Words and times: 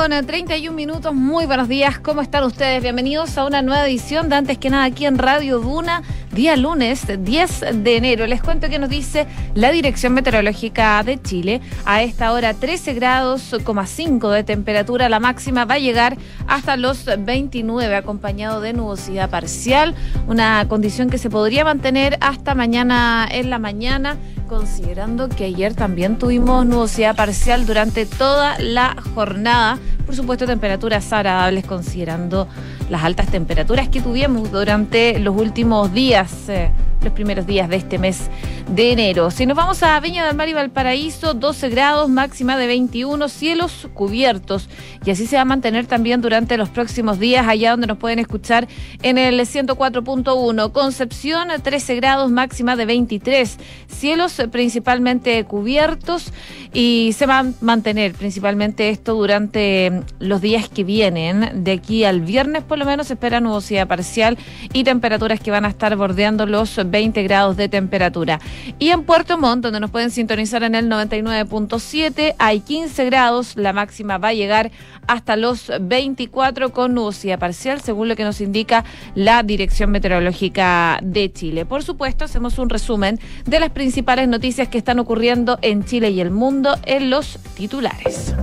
con 0.00 0.26
31 0.26 0.74
minutos. 0.74 1.14
Muy 1.14 1.44
buenos 1.44 1.68
días. 1.68 1.98
¿Cómo 1.98 2.22
están 2.22 2.44
ustedes? 2.44 2.82
Bienvenidos 2.82 3.36
a 3.36 3.44
una 3.44 3.60
nueva 3.60 3.86
edición 3.86 4.30
de 4.30 4.36
Antes 4.36 4.56
que 4.56 4.70
nada 4.70 4.84
aquí 4.84 5.04
en 5.04 5.18
Radio 5.18 5.58
Duna, 5.58 6.02
día 6.32 6.56
lunes 6.56 7.06
10 7.18 7.82
de 7.82 7.96
enero. 7.96 8.26
Les 8.26 8.42
cuento 8.42 8.68
que 8.68 8.78
nos 8.78 8.88
dice 8.88 9.26
la 9.54 9.70
Dirección 9.70 10.14
Meteorológica 10.14 11.02
de 11.02 11.20
Chile. 11.20 11.60
A 11.84 12.02
esta 12.02 12.32
hora 12.32 12.54
13 12.54 12.94
grados, 12.94 13.54
5 13.86 14.30
de 14.30 14.44
temperatura. 14.44 15.08
La 15.08 15.20
máxima 15.20 15.64
va 15.64 15.74
a 15.74 15.78
llegar 15.78 16.16
hasta 16.46 16.76
los 16.76 17.04
29, 17.04 17.94
acompañado 17.96 18.60
de 18.60 18.72
nubosidad 18.72 19.30
parcial. 19.30 19.94
Una 20.26 20.66
condición 20.68 21.10
que 21.10 21.18
se 21.18 21.30
podría 21.30 21.64
mantener 21.64 22.18
hasta 22.20 22.54
mañana 22.54 23.26
en 23.30 23.50
la 23.50 23.58
mañana 23.58 24.16
considerando 24.50 25.28
que 25.28 25.44
ayer 25.44 25.74
también 25.74 26.18
tuvimos 26.18 26.66
nubosidad 26.66 27.14
parcial 27.14 27.66
durante 27.66 28.04
toda 28.04 28.58
la 28.58 28.96
jornada. 29.14 29.78
Por 30.06 30.14
supuesto, 30.14 30.46
temperaturas 30.46 31.12
agradables 31.12 31.64
considerando 31.64 32.48
las 32.88 33.04
altas 33.04 33.28
temperaturas 33.28 33.88
que 33.88 34.00
tuvimos 34.00 34.50
durante 34.50 35.18
los 35.18 35.36
últimos 35.36 35.92
días. 35.92 36.48
Eh, 36.48 36.70
los 37.02 37.12
primeros 37.12 37.46
días 37.46 37.68
de 37.68 37.76
este 37.76 37.98
mes 37.98 38.28
de 38.70 38.92
enero. 38.92 39.32
Si 39.32 39.46
nos 39.46 39.56
vamos 39.56 39.82
a 39.82 39.98
Viña 39.98 40.24
del 40.24 40.36
Mar 40.36 40.48
y 40.48 40.52
Valparaíso, 40.52 41.34
12 41.34 41.68
grados, 41.70 42.08
máxima 42.08 42.56
de 42.56 42.68
21, 42.68 43.28
cielos 43.28 43.88
cubiertos. 43.94 44.68
Y 45.04 45.10
así 45.10 45.26
se 45.26 45.36
va 45.36 45.42
a 45.42 45.44
mantener 45.44 45.86
también 45.86 46.20
durante 46.20 46.56
los 46.56 46.68
próximos 46.68 47.18
días, 47.18 47.48
allá 47.48 47.72
donde 47.72 47.88
nos 47.88 47.98
pueden 47.98 48.20
escuchar 48.20 48.68
en 49.02 49.18
el 49.18 49.40
104.1. 49.40 50.72
Concepción, 50.72 51.48
13 51.60 51.96
grados, 51.96 52.30
máxima 52.30 52.76
de 52.76 52.86
23. 52.86 53.58
Cielos 53.88 54.40
principalmente 54.52 55.42
cubiertos 55.44 56.32
y 56.72 57.12
se 57.16 57.26
va 57.26 57.40
a 57.40 57.46
mantener 57.60 58.12
principalmente 58.12 58.90
esto 58.90 59.14
durante 59.14 60.02
los 60.20 60.40
días 60.40 60.68
que 60.68 60.84
vienen. 60.84 61.64
De 61.64 61.72
aquí 61.72 62.04
al 62.04 62.20
viernes, 62.20 62.62
por 62.62 62.78
lo 62.78 62.84
menos, 62.84 63.08
se 63.08 63.14
espera 63.14 63.40
nubosidad 63.40 63.88
parcial 63.88 64.38
y 64.72 64.84
temperaturas 64.84 65.40
que 65.40 65.50
van 65.50 65.64
a 65.64 65.68
estar 65.68 65.96
bordeando 65.96 66.46
los 66.46 66.78
20 66.88 67.22
grados 67.24 67.56
de 67.56 67.68
temperatura. 67.68 68.38
Y 68.78 68.90
en 68.90 69.04
Puerto 69.04 69.38
Montt, 69.38 69.62
donde 69.62 69.80
nos 69.80 69.90
pueden 69.90 70.10
sintonizar 70.10 70.62
en 70.62 70.74
el 70.74 70.88
99.7, 70.88 72.34
hay 72.38 72.60
15 72.60 73.04
grados, 73.06 73.56
la 73.56 73.72
máxima 73.72 74.18
va 74.18 74.28
a 74.28 74.34
llegar 74.34 74.70
hasta 75.06 75.36
los 75.36 75.70
24 75.80 76.70
con 76.70 76.94
nubosidad 76.94 77.38
parcial, 77.38 77.80
según 77.80 78.08
lo 78.08 78.16
que 78.16 78.24
nos 78.24 78.40
indica 78.40 78.84
la 79.14 79.42
Dirección 79.42 79.90
Meteorológica 79.90 81.00
de 81.02 81.32
Chile. 81.32 81.66
Por 81.66 81.82
supuesto, 81.82 82.24
hacemos 82.24 82.58
un 82.58 82.70
resumen 82.70 83.18
de 83.46 83.60
las 83.60 83.70
principales 83.70 84.28
noticias 84.28 84.68
que 84.68 84.78
están 84.78 84.98
ocurriendo 84.98 85.58
en 85.62 85.84
Chile 85.84 86.10
y 86.10 86.20
el 86.20 86.30
mundo 86.30 86.76
en 86.84 87.10
los 87.10 87.38
titulares. 87.54 88.34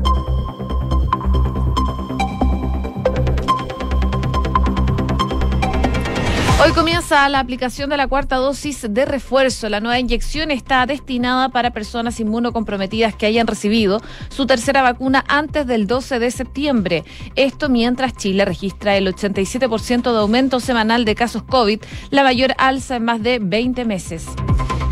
Hoy 6.59 6.71
comienza 6.71 7.29
la 7.29 7.39
aplicación 7.39 7.91
de 7.91 7.97
la 7.97 8.07
cuarta 8.07 8.37
dosis 8.37 8.87
de 8.89 9.05
refuerzo. 9.05 9.69
La 9.69 9.79
nueva 9.79 9.99
inyección 9.99 10.49
está 10.49 10.87
destinada 10.87 11.49
para 11.49 11.69
personas 11.69 12.19
inmunocomprometidas 12.19 13.13
que 13.13 13.27
hayan 13.27 13.45
recibido 13.45 14.01
su 14.29 14.47
tercera 14.47 14.81
vacuna 14.81 15.23
antes 15.27 15.67
del 15.67 15.85
12 15.85 16.17
de 16.17 16.31
septiembre. 16.31 17.03
Esto 17.35 17.69
mientras 17.69 18.15
Chile 18.15 18.43
registra 18.43 18.97
el 18.97 19.13
87% 19.13 20.11
de 20.11 20.17
aumento 20.17 20.59
semanal 20.59 21.05
de 21.05 21.13
casos 21.13 21.43
COVID, 21.43 21.79
la 22.09 22.23
mayor 22.23 22.55
alza 22.57 22.95
en 22.95 23.05
más 23.05 23.21
de 23.21 23.37
20 23.39 23.85
meses. 23.85 24.25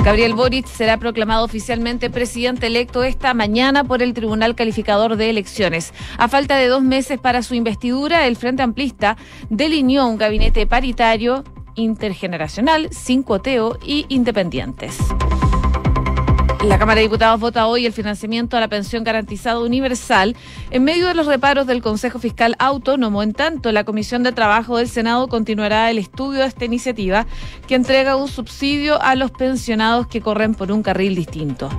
Gabriel 0.05 0.35
Boric 0.35 0.67
será 0.67 0.99
proclamado 0.99 1.43
oficialmente 1.43 2.11
presidente 2.11 2.67
electo 2.67 3.03
esta 3.03 3.33
mañana 3.33 3.83
por 3.83 4.03
el 4.03 4.13
Tribunal 4.13 4.53
Calificador 4.53 5.16
de 5.16 5.31
Elecciones. 5.31 5.95
A 6.19 6.27
falta 6.27 6.57
de 6.57 6.67
dos 6.67 6.83
meses 6.83 7.17
para 7.19 7.41
su 7.41 7.55
investidura, 7.55 8.27
el 8.27 8.35
Frente 8.35 8.61
Amplista 8.61 9.17
delineó 9.49 10.05
un 10.05 10.17
gabinete 10.17 10.67
paritario 10.67 11.43
intergeneracional, 11.73 12.89
sin 12.91 13.23
cuoteo 13.23 13.79
y 13.83 14.05
independientes. 14.09 14.95
La 16.67 16.79
Cámara 16.79 16.95
de 16.95 17.03
Diputados 17.03 17.39
vota 17.39 17.67
hoy 17.67 17.85
el 17.85 17.93
financiamiento 17.93 18.57
a 18.57 18.59
la 18.59 18.67
pensión 18.67 19.03
garantizada 19.03 19.59
universal 19.59 20.35
en 20.71 20.83
medio 20.83 21.05
de 21.05 21.13
los 21.13 21.27
reparos 21.27 21.67
del 21.67 21.83
Consejo 21.83 22.17
Fiscal 22.17 22.55
Autónomo. 22.57 23.21
En 23.21 23.33
tanto, 23.33 23.71
la 23.71 23.83
Comisión 23.83 24.23
de 24.23 24.31
Trabajo 24.31 24.77
del 24.77 24.89
Senado 24.89 25.27
continuará 25.27 25.91
el 25.91 25.99
estudio 25.99 26.39
de 26.39 26.47
esta 26.47 26.65
iniciativa 26.65 27.27
que 27.67 27.75
entrega 27.75 28.15
un 28.15 28.27
subsidio 28.27 28.99
a 28.99 29.13
los 29.13 29.29
pensionados 29.29 30.07
que 30.07 30.21
corren 30.21 30.55
por 30.55 30.71
un 30.71 30.81
carril 30.81 31.13
distinto. 31.13 31.69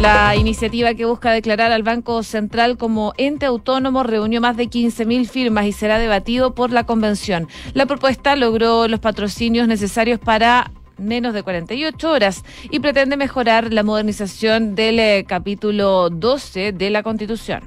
La 0.00 0.34
iniciativa 0.34 0.94
que 0.94 1.04
busca 1.04 1.30
declarar 1.30 1.70
al 1.70 1.84
Banco 1.84 2.24
Central 2.24 2.76
como 2.76 3.12
ente 3.18 3.46
autónomo 3.46 4.02
reunió 4.02 4.40
más 4.40 4.56
de 4.56 4.64
15.000 4.68 5.28
firmas 5.28 5.66
y 5.66 5.72
será 5.72 6.00
debatido 6.00 6.56
por 6.56 6.72
la 6.72 6.84
convención. 6.84 7.46
La 7.72 7.86
propuesta 7.86 8.34
logró 8.34 8.88
los 8.88 8.98
patrocinios 8.98 9.68
necesarios 9.68 10.18
para 10.18 10.72
menos 11.02 11.34
de 11.34 11.42
48 11.42 12.10
horas 12.10 12.44
y 12.70 12.80
pretende 12.80 13.16
mejorar 13.16 13.72
la 13.72 13.82
modernización 13.82 14.74
del 14.74 14.98
eh, 14.98 15.24
capítulo 15.26 16.10
12 16.10 16.72
de 16.72 16.90
la 16.90 17.02
Constitución. 17.02 17.62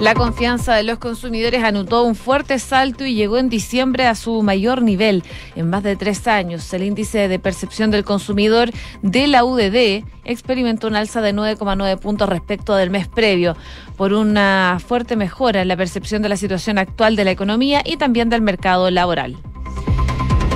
La 0.00 0.14
confianza 0.14 0.74
de 0.74 0.82
los 0.82 0.98
consumidores 0.98 1.64
anotó 1.64 2.02
un 2.02 2.14
fuerte 2.14 2.58
salto 2.58 3.06
y 3.06 3.14
llegó 3.14 3.38
en 3.38 3.48
diciembre 3.48 4.06
a 4.06 4.14
su 4.14 4.42
mayor 4.42 4.82
nivel 4.82 5.24
en 5.54 5.70
más 5.70 5.82
de 5.82 5.96
tres 5.96 6.28
años. 6.28 6.70
El 6.74 6.82
índice 6.82 7.28
de 7.28 7.38
percepción 7.38 7.90
del 7.90 8.04
consumidor 8.04 8.70
de 9.00 9.26
la 9.26 9.42
UDD 9.42 10.04
experimentó 10.26 10.88
un 10.88 10.96
alza 10.96 11.22
de 11.22 11.32
9,9 11.32 11.98
puntos 11.98 12.28
respecto 12.28 12.76
del 12.76 12.90
mes 12.90 13.08
previo, 13.08 13.56
por 13.96 14.12
una 14.12 14.78
fuerte 14.86 15.16
mejora 15.16 15.62
en 15.62 15.68
la 15.68 15.78
percepción 15.78 16.20
de 16.20 16.28
la 16.28 16.36
situación 16.36 16.76
actual 16.76 17.16
de 17.16 17.24
la 17.24 17.30
economía 17.30 17.80
y 17.82 17.96
también 17.96 18.28
del 18.28 18.42
mercado 18.42 18.90
laboral. 18.90 19.38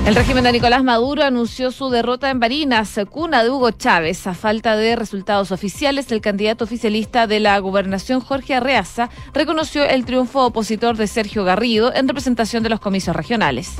El 0.06 0.14
régimen 0.16 0.42
de 0.42 0.52
Nicolás 0.52 0.82
Maduro 0.82 1.22
anunció 1.22 1.70
su 1.70 1.88
derrota 1.90 2.30
en 2.30 2.40
Barinas, 2.40 2.98
cuna 3.10 3.44
de 3.44 3.50
Hugo 3.50 3.70
Chávez. 3.70 4.26
A 4.26 4.34
falta 4.34 4.76
de 4.76 4.96
resultados 4.96 5.52
oficiales, 5.52 6.10
el 6.10 6.20
candidato 6.20 6.64
oficialista 6.64 7.26
de 7.26 7.38
la 7.38 7.58
gobernación, 7.58 8.20
Jorge 8.20 8.54
Arreaza, 8.54 9.10
reconoció 9.32 9.84
el 9.84 10.04
triunfo 10.04 10.46
opositor 10.46 10.96
de 10.96 11.06
Sergio 11.06 11.44
Garrido 11.44 11.94
en 11.94 12.08
representación 12.08 12.62
de 12.62 12.70
los 12.70 12.80
comicios 12.80 13.14
regionales. 13.14 13.76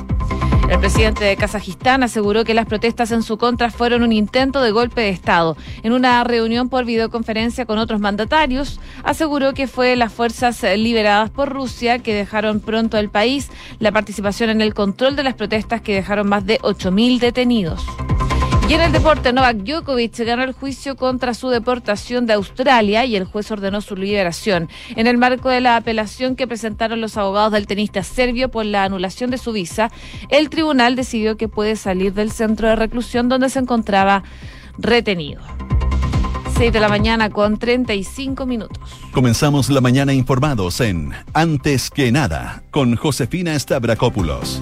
El 0.71 0.79
presidente 0.79 1.25
de 1.25 1.35
Kazajistán 1.35 2.01
aseguró 2.01 2.45
que 2.45 2.53
las 2.53 2.65
protestas 2.65 3.11
en 3.11 3.23
su 3.23 3.37
contra 3.37 3.71
fueron 3.71 4.03
un 4.03 4.13
intento 4.13 4.61
de 4.61 4.71
golpe 4.71 5.01
de 5.01 5.09
Estado. 5.09 5.57
En 5.83 5.91
una 5.91 6.23
reunión 6.23 6.69
por 6.69 6.85
videoconferencia 6.85 7.65
con 7.65 7.77
otros 7.77 7.99
mandatarios, 7.99 8.79
aseguró 9.03 9.53
que 9.53 9.67
fue 9.67 9.97
las 9.97 10.13
fuerzas 10.13 10.63
liberadas 10.77 11.29
por 11.29 11.49
Rusia 11.49 11.99
que 11.99 12.15
dejaron 12.15 12.61
pronto 12.61 12.97
el 12.97 13.09
país, 13.09 13.49
la 13.79 13.91
participación 13.91 14.49
en 14.49 14.61
el 14.61 14.73
control 14.73 15.17
de 15.17 15.23
las 15.23 15.33
protestas 15.33 15.81
que 15.81 15.93
dejaron 15.93 16.29
más 16.29 16.45
de 16.45 16.57
8.000 16.59 17.19
detenidos. 17.19 17.85
Y 18.71 18.73
en 18.73 18.79
el 18.79 18.93
deporte, 18.93 19.33
Novak 19.33 19.57
Djokovic 19.57 20.17
ganó 20.19 20.43
el 20.43 20.53
juicio 20.53 20.95
contra 20.95 21.33
su 21.33 21.49
deportación 21.49 22.25
de 22.25 22.31
Australia 22.31 23.03
y 23.03 23.17
el 23.17 23.25
juez 23.25 23.51
ordenó 23.51 23.81
su 23.81 23.97
liberación. 23.97 24.69
En 24.95 25.07
el 25.07 25.17
marco 25.17 25.49
de 25.49 25.59
la 25.59 25.75
apelación 25.75 26.37
que 26.37 26.47
presentaron 26.47 27.01
los 27.01 27.17
abogados 27.17 27.51
del 27.51 27.67
tenista 27.67 28.01
serbio 28.01 28.47
por 28.47 28.65
la 28.65 28.85
anulación 28.85 29.29
de 29.29 29.37
su 29.37 29.51
visa, 29.51 29.91
el 30.29 30.49
tribunal 30.49 30.95
decidió 30.95 31.35
que 31.35 31.49
puede 31.49 31.75
salir 31.75 32.13
del 32.13 32.31
centro 32.31 32.69
de 32.69 32.77
reclusión 32.77 33.27
donde 33.27 33.49
se 33.49 33.59
encontraba 33.59 34.23
retenido. 34.77 35.41
6 36.57 36.71
de 36.71 36.79
la 36.79 36.87
mañana 36.87 37.29
con 37.29 37.57
35 37.57 38.45
minutos. 38.45 38.89
Comenzamos 39.11 39.69
la 39.69 39.81
mañana 39.81 40.13
informados 40.13 40.79
en 40.79 41.11
Antes 41.33 41.89
que 41.89 42.09
nada 42.13 42.63
con 42.71 42.95
Josefina 42.95 43.59
Stavrakopoulos. 43.59 44.61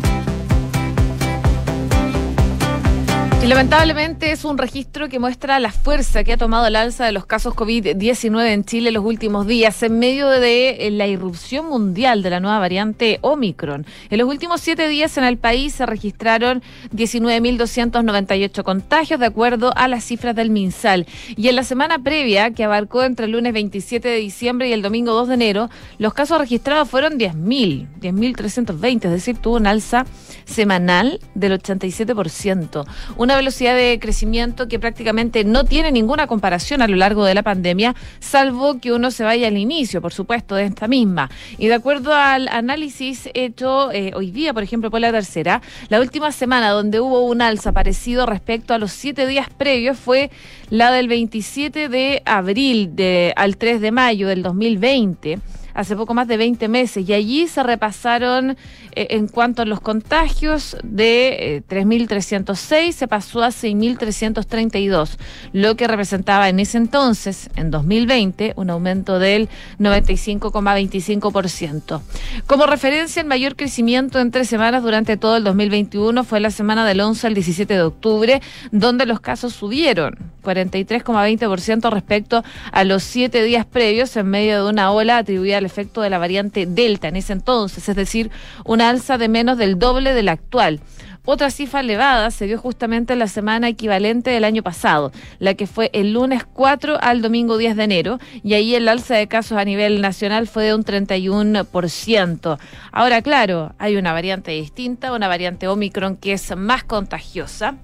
Lamentablemente 3.49 4.31
es 4.31 4.45
un 4.45 4.59
registro 4.59 5.09
que 5.09 5.17
muestra 5.17 5.59
la 5.59 5.71
fuerza 5.71 6.23
que 6.23 6.33
ha 6.33 6.37
tomado 6.37 6.67
el 6.67 6.75
alza 6.75 7.07
de 7.07 7.11
los 7.11 7.25
casos 7.25 7.55
COVID-19 7.55 8.45
en 8.45 8.63
Chile 8.63 8.89
en 8.89 8.93
los 8.93 9.03
últimos 9.03 9.47
días, 9.47 9.81
en 9.81 9.97
medio 9.97 10.29
de 10.29 10.85
eh, 10.85 10.91
la 10.91 11.07
irrupción 11.07 11.65
mundial 11.65 12.21
de 12.21 12.29
la 12.29 12.39
nueva 12.41 12.59
variante 12.59 13.17
Omicron. 13.21 13.87
En 14.11 14.19
los 14.19 14.29
últimos 14.29 14.61
siete 14.61 14.87
días 14.87 15.17
en 15.17 15.23
el 15.23 15.39
país 15.39 15.73
se 15.73 15.87
registraron 15.87 16.61
19.298 16.93 18.61
contagios, 18.61 19.19
de 19.19 19.25
acuerdo 19.25 19.73
a 19.75 19.87
las 19.87 20.03
cifras 20.03 20.35
del 20.35 20.51
MinSal. 20.51 21.07
Y 21.35 21.47
en 21.47 21.55
la 21.55 21.63
semana 21.63 21.97
previa, 21.97 22.51
que 22.51 22.63
abarcó 22.63 23.01
entre 23.01 23.25
el 23.25 23.31
lunes 23.31 23.51
27 23.53 24.07
de 24.07 24.17
diciembre 24.17 24.69
y 24.69 24.73
el 24.73 24.83
domingo 24.83 25.13
2 25.13 25.27
de 25.27 25.33
enero, 25.33 25.69
los 25.97 26.13
casos 26.13 26.37
registrados 26.37 26.87
fueron 26.87 27.17
10.000, 27.17 27.87
10.320, 27.99 29.05
es 29.05 29.11
decir, 29.11 29.37
tuvo 29.37 29.55
un 29.55 29.65
alza 29.65 30.05
semanal 30.49 31.19
del 31.35 31.61
87% 31.61 32.85
una 33.17 33.35
velocidad 33.35 33.75
de 33.75 33.99
crecimiento 33.99 34.67
que 34.67 34.79
prácticamente 34.79 35.43
no 35.43 35.63
tiene 35.63 35.91
ninguna 35.91 36.27
comparación 36.27 36.81
a 36.81 36.87
lo 36.87 36.95
largo 36.95 37.25
de 37.25 37.33
la 37.33 37.43
pandemia, 37.43 37.95
salvo 38.19 38.79
que 38.79 38.91
uno 38.91 39.11
se 39.11 39.23
vaya 39.23 39.47
al 39.47 39.57
inicio, 39.57 40.01
por 40.01 40.13
supuesto, 40.13 40.55
de 40.55 40.65
esta 40.65 40.87
misma. 40.87 41.29
Y 41.57 41.67
de 41.67 41.73
acuerdo 41.75 42.13
al 42.13 42.47
análisis 42.47 43.29
hecho 43.33 43.91
eh, 43.91 44.11
hoy 44.15 44.31
día, 44.31 44.53
por 44.53 44.63
ejemplo, 44.63 44.91
por 44.91 45.01
la 45.01 45.11
tercera, 45.11 45.61
la 45.89 45.99
última 45.99 46.31
semana 46.31 46.69
donde 46.69 46.99
hubo 46.99 47.25
un 47.25 47.41
alza 47.41 47.71
parecido 47.71 48.25
respecto 48.25 48.73
a 48.73 48.77
los 48.77 48.91
siete 48.91 49.27
días 49.27 49.47
previos 49.57 49.97
fue 49.97 50.31
la 50.69 50.91
del 50.91 51.07
27 51.07 51.89
de 51.89 52.21
abril 52.25 52.95
de, 52.95 53.33
al 53.35 53.57
3 53.57 53.81
de 53.81 53.91
mayo 53.91 54.27
del 54.27 54.43
2020 54.43 55.39
hace 55.73 55.95
poco 55.95 56.13
más 56.13 56.27
de 56.27 56.37
20 56.37 56.67
meses 56.67 57.07
y 57.07 57.13
allí 57.13 57.47
se 57.47 57.63
repasaron 57.63 58.57
eh, 58.95 59.07
en 59.11 59.27
cuanto 59.27 59.61
a 59.61 59.65
los 59.65 59.81
contagios 59.81 60.77
de 60.83 61.63
3.306 61.69 62.69
eh, 62.71 62.91
se 62.91 63.07
pasó 63.07 63.43
a 63.43 63.49
6.332, 63.49 65.17
lo 65.53 65.75
que 65.75 65.87
representaba 65.87 66.49
en 66.49 66.59
ese 66.59 66.77
entonces, 66.77 67.49
en 67.55 67.71
2020, 67.71 68.53
un 68.55 68.69
aumento 68.69 69.17
del 69.19 69.49
95,25%. 69.79 72.01
Como 72.47 72.65
referencia, 72.65 73.21
el 73.21 73.27
mayor 73.27 73.55
crecimiento 73.55 74.19
en 74.19 74.31
tres 74.31 74.49
semanas 74.49 74.83
durante 74.83 75.15
todo 75.17 75.37
el 75.37 75.43
2021 75.43 76.23
fue 76.23 76.39
la 76.39 76.51
semana 76.51 76.85
del 76.85 77.01
11 77.01 77.27
al 77.27 77.33
17 77.33 77.73
de 77.73 77.81
octubre, 77.81 78.41
donde 78.71 79.05
los 79.05 79.19
casos 79.19 79.53
subieron 79.53 80.17
43,20% 80.43 81.91
respecto 81.91 82.43
a 82.71 82.83
los 82.83 83.03
siete 83.03 83.43
días 83.43 83.65
previos 83.65 84.15
en 84.17 84.27
medio 84.27 84.63
de 84.63 84.69
una 84.69 84.91
ola 84.91 85.17
atribuida 85.17 85.58
al 85.59 85.65
efecto 85.65 86.01
de 86.01 86.09
la 86.09 86.17
variante 86.17 86.65
Delta 86.65 87.07
en 87.07 87.15
ese 87.15 87.33
entonces, 87.33 87.87
es 87.87 87.95
decir, 87.95 88.31
una 88.65 88.89
alza 88.89 89.17
de 89.17 89.29
menos 89.29 89.57
del 89.57 89.77
doble 89.77 90.13
de 90.13 90.23
la 90.23 90.31
actual. 90.31 90.81
Otra 91.25 91.51
cifra 91.51 91.81
elevada 91.81 92.31
se 92.31 92.47
dio 92.47 92.57
justamente 92.57 93.13
en 93.13 93.19
la 93.19 93.27
semana 93.27 93.67
equivalente 93.67 94.31
del 94.31 94.43
año 94.43 94.63
pasado, 94.63 95.11
la 95.37 95.53
que 95.53 95.67
fue 95.67 95.91
el 95.93 96.13
lunes 96.13 96.43
4 96.43 96.97
al 96.99 97.21
domingo 97.21 97.57
10 97.57 97.75
de 97.75 97.83
enero, 97.83 98.19
y 98.41 98.55
ahí 98.55 98.73
el 98.73 98.87
alza 98.87 99.15
de 99.15 99.27
casos 99.27 99.57
a 99.57 99.65
nivel 99.65 100.01
nacional 100.01 100.47
fue 100.47 100.63
de 100.63 100.73
un 100.73 100.83
31%. 100.83 102.57
Ahora, 102.91 103.21
claro, 103.21 103.75
hay 103.77 103.97
una 103.97 104.11
variante 104.11 104.51
distinta, 104.51 105.13
una 105.13 105.27
variante 105.27 105.67
Omicron 105.67 106.17
que 106.17 106.33
es 106.33 106.55
más 106.55 106.83
contagiosa 106.83 107.75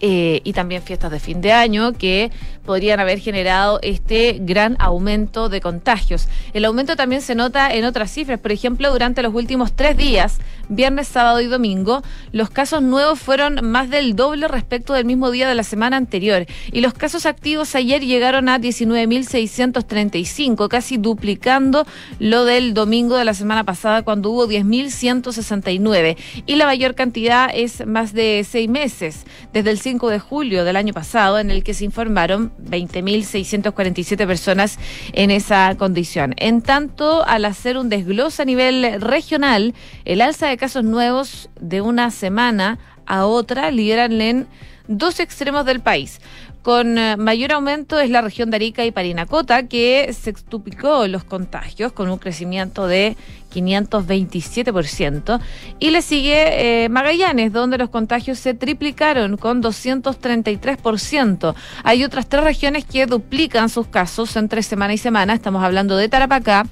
eh, 0.00 0.40
y 0.44 0.52
también 0.52 0.82
fiestas 0.82 1.10
de 1.10 1.20
fin 1.20 1.40
de 1.40 1.52
año 1.52 1.92
que 1.92 2.30
podrían 2.64 3.00
haber 3.00 3.18
generado 3.18 3.78
este 3.82 4.38
gran 4.40 4.76
aumento 4.78 5.48
de 5.48 5.60
contagios. 5.60 6.28
El 6.52 6.64
aumento 6.64 6.96
también 6.96 7.22
se 7.22 7.34
nota 7.34 7.72
en 7.72 7.84
otras 7.84 8.10
cifras. 8.10 8.40
Por 8.40 8.52
ejemplo, 8.52 8.90
durante 8.90 9.22
los 9.22 9.34
últimos 9.34 9.74
tres 9.74 9.96
días, 9.96 10.38
viernes, 10.68 11.08
sábado 11.08 11.40
y 11.40 11.46
domingo, 11.46 12.02
los 12.32 12.50
casos 12.50 12.82
nuevos 12.82 13.20
fueron 13.20 13.60
más 13.62 13.90
del 13.90 14.16
doble 14.16 14.48
respecto 14.48 14.94
del 14.94 15.04
mismo 15.04 15.30
día 15.30 15.48
de 15.48 15.54
la 15.54 15.62
semana 15.62 15.96
anterior. 15.96 16.46
Y 16.72 16.80
los 16.80 16.94
casos 16.94 17.26
activos 17.26 17.74
ayer 17.74 18.02
llegaron 18.02 18.48
a 18.48 18.58
19.635, 18.58 20.68
casi 20.68 20.96
duplicando 20.96 21.86
lo 22.18 22.44
del 22.44 22.74
domingo 22.74 23.16
de 23.16 23.24
la 23.24 23.34
semana 23.34 23.64
pasada 23.64 24.02
cuando 24.02 24.30
hubo 24.30 24.48
10.169. 24.48 26.16
Y 26.46 26.56
la 26.56 26.66
mayor 26.66 26.94
cantidad 26.94 27.50
es 27.52 27.86
más 27.86 28.12
de 28.12 28.46
seis 28.48 28.68
meses, 28.68 29.24
desde 29.52 29.70
el 29.70 29.78
5 29.84 30.08
de 30.08 30.18
julio 30.18 30.64
del 30.64 30.76
año 30.76 30.94
pasado, 30.94 31.38
en 31.38 31.50
el 31.50 31.62
que 31.62 31.74
se 31.74 31.84
informaron 31.84 32.52
20.647 32.56 34.26
personas 34.26 34.78
en 35.12 35.30
esa 35.30 35.74
condición. 35.76 36.34
En 36.38 36.62
tanto, 36.62 37.22
al 37.26 37.44
hacer 37.44 37.76
un 37.76 37.90
desglose 37.90 38.40
a 38.40 38.46
nivel 38.46 38.98
regional, 39.02 39.74
el 40.06 40.22
alza 40.22 40.48
de 40.48 40.56
casos 40.56 40.84
nuevos 40.84 41.50
de 41.60 41.82
una 41.82 42.10
semana 42.10 42.78
a 43.04 43.26
otra 43.26 43.70
lideran 43.70 44.18
en 44.22 44.46
dos 44.88 45.20
extremos 45.20 45.66
del 45.66 45.80
país. 45.80 46.18
Con 46.64 46.96
eh, 46.96 47.18
mayor 47.18 47.52
aumento 47.52 48.00
es 48.00 48.08
la 48.08 48.22
región 48.22 48.48
de 48.48 48.56
Arica 48.56 48.86
y 48.86 48.90
Parinacota, 48.90 49.68
que 49.68 50.10
sextuplicó 50.18 51.06
los 51.08 51.22
contagios 51.22 51.92
con 51.92 52.08
un 52.08 52.16
crecimiento 52.16 52.86
de 52.86 53.18
527%. 53.52 55.40
Y 55.78 55.90
le 55.90 56.00
sigue 56.00 56.84
eh, 56.84 56.88
Magallanes, 56.88 57.52
donde 57.52 57.76
los 57.76 57.90
contagios 57.90 58.38
se 58.38 58.54
triplicaron 58.54 59.36
con 59.36 59.62
233%. 59.62 61.54
Hay 61.82 62.02
otras 62.02 62.30
tres 62.30 62.42
regiones 62.44 62.86
que 62.86 63.04
duplican 63.04 63.68
sus 63.68 63.86
casos 63.86 64.34
entre 64.36 64.62
semana 64.62 64.94
y 64.94 64.98
semana. 64.98 65.34
Estamos 65.34 65.62
hablando 65.62 65.98
de 65.98 66.08
Tarapacá, 66.08 66.64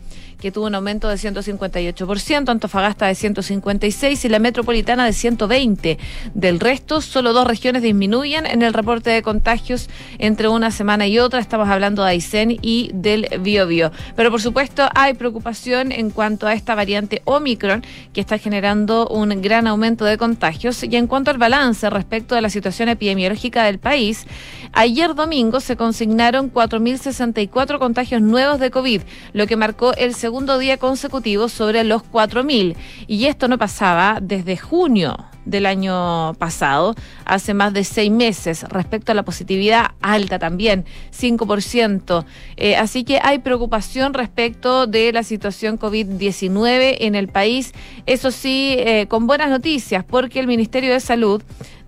que 0.43 0.51
tuvo 0.51 0.67
un 0.67 0.75
aumento 0.75 1.09
de 1.09 1.15
158%, 1.15 2.49
Antofagasta 2.49 3.07
de 3.07 3.13
156% 3.13 4.25
y 4.25 4.29
la 4.29 4.41
metropolitana 4.41 5.05
de 5.07 5.13
120%. 5.13 5.99
Del 6.35 6.59
resto, 6.59 7.01
solo 7.01 7.33
dos 7.33 7.47
regiones 7.47 7.83
disminuyen 7.83 8.47
en 8.47 8.63
el 8.63 8.75
reporte 8.75 9.11
de 9.11 9.23
contagios 9.23 9.89
entre 10.19 10.49
una 10.49 10.73
semana 10.73 11.07
y 11.07 11.21
otra. 11.21 11.39
Estamos 11.39 11.69
hablando 11.69 12.03
de 12.03 12.11
Aysén 12.11 12.59
y 12.61 12.91
del 12.93 13.29
Biobío. 13.39 13.93
Pero 14.17 14.33
por 14.33 14.41
supuesto 14.41 14.89
hay 14.97 15.15
preocupación 15.15 15.93
en 15.93 16.11
cuanto 16.11 16.49
a 16.49 16.55
esta 16.55 16.75
variante 16.75 17.23
Omicron 17.25 17.85
que 18.13 18.21
está 18.21 18.37
generando 18.37 19.07
un 19.07 19.43
gran 19.43 19.69
aumento 19.69 20.05
de 20.05 20.19
contagios. 20.19 20.83
Y 20.83 20.97
en 20.97 21.07
cuanto 21.07 21.31
al 21.31 21.39
balance 21.39 21.89
respecto 21.89 22.35
de 22.35 22.41
la 22.41 22.51
situación 22.51 22.89
epidemiológica 22.89 23.63
del 23.63 23.79
país, 23.79 24.27
ayer 24.73 25.15
domingo 25.15 25.61
se 25.61 25.77
consignaron 25.77 26.53
4.064 26.53 27.79
contagios 27.79 28.21
nuevos 28.21 28.59
de 28.59 28.73
COVID, 28.73 29.03
lo 29.35 29.47
que 29.47 29.55
marcó 29.55 29.95
el 29.95 30.17
segundo 30.17 30.32
segundo 30.33 30.57
día 30.59 30.79
consecutivo 30.79 31.51
sobre 31.51 31.85
los 31.85 32.05
4.000. 32.05 32.75
Y 33.07 33.27
esto 33.27 33.49
no 33.49 33.59
pasaba 33.59 34.19
desde 34.23 34.57
junio 34.57 35.15
del 35.45 35.67
año 35.67 36.33
pasado, 36.39 36.95
hace 37.27 37.53
más 37.53 37.75
de 37.75 37.85
seis 37.85 38.11
meses, 38.11 38.63
respecto 38.71 39.13
a 39.13 39.15
la 39.15 39.25
positividad 39.25 39.91
alta 40.01 40.39
también, 40.39 40.87
5%. 41.11 42.25
Eh, 42.57 42.77
así 42.77 43.05
que 43.05 43.19
hay 43.23 43.41
preocupación 43.41 44.15
respecto 44.15 44.87
de 44.87 45.13
la 45.13 45.23
situación 45.23 45.79
COVID-19 45.79 46.97
en 47.01 47.15
el 47.15 47.29
país. 47.29 47.75
Eso 48.07 48.31
sí, 48.31 48.77
eh, 48.79 49.09
con 49.09 49.27
buenas 49.27 49.51
noticias, 49.51 50.03
porque 50.03 50.41
el 50.41 50.47
Ministerio 50.47 50.93
de 50.93 51.01
Salud 51.01 51.43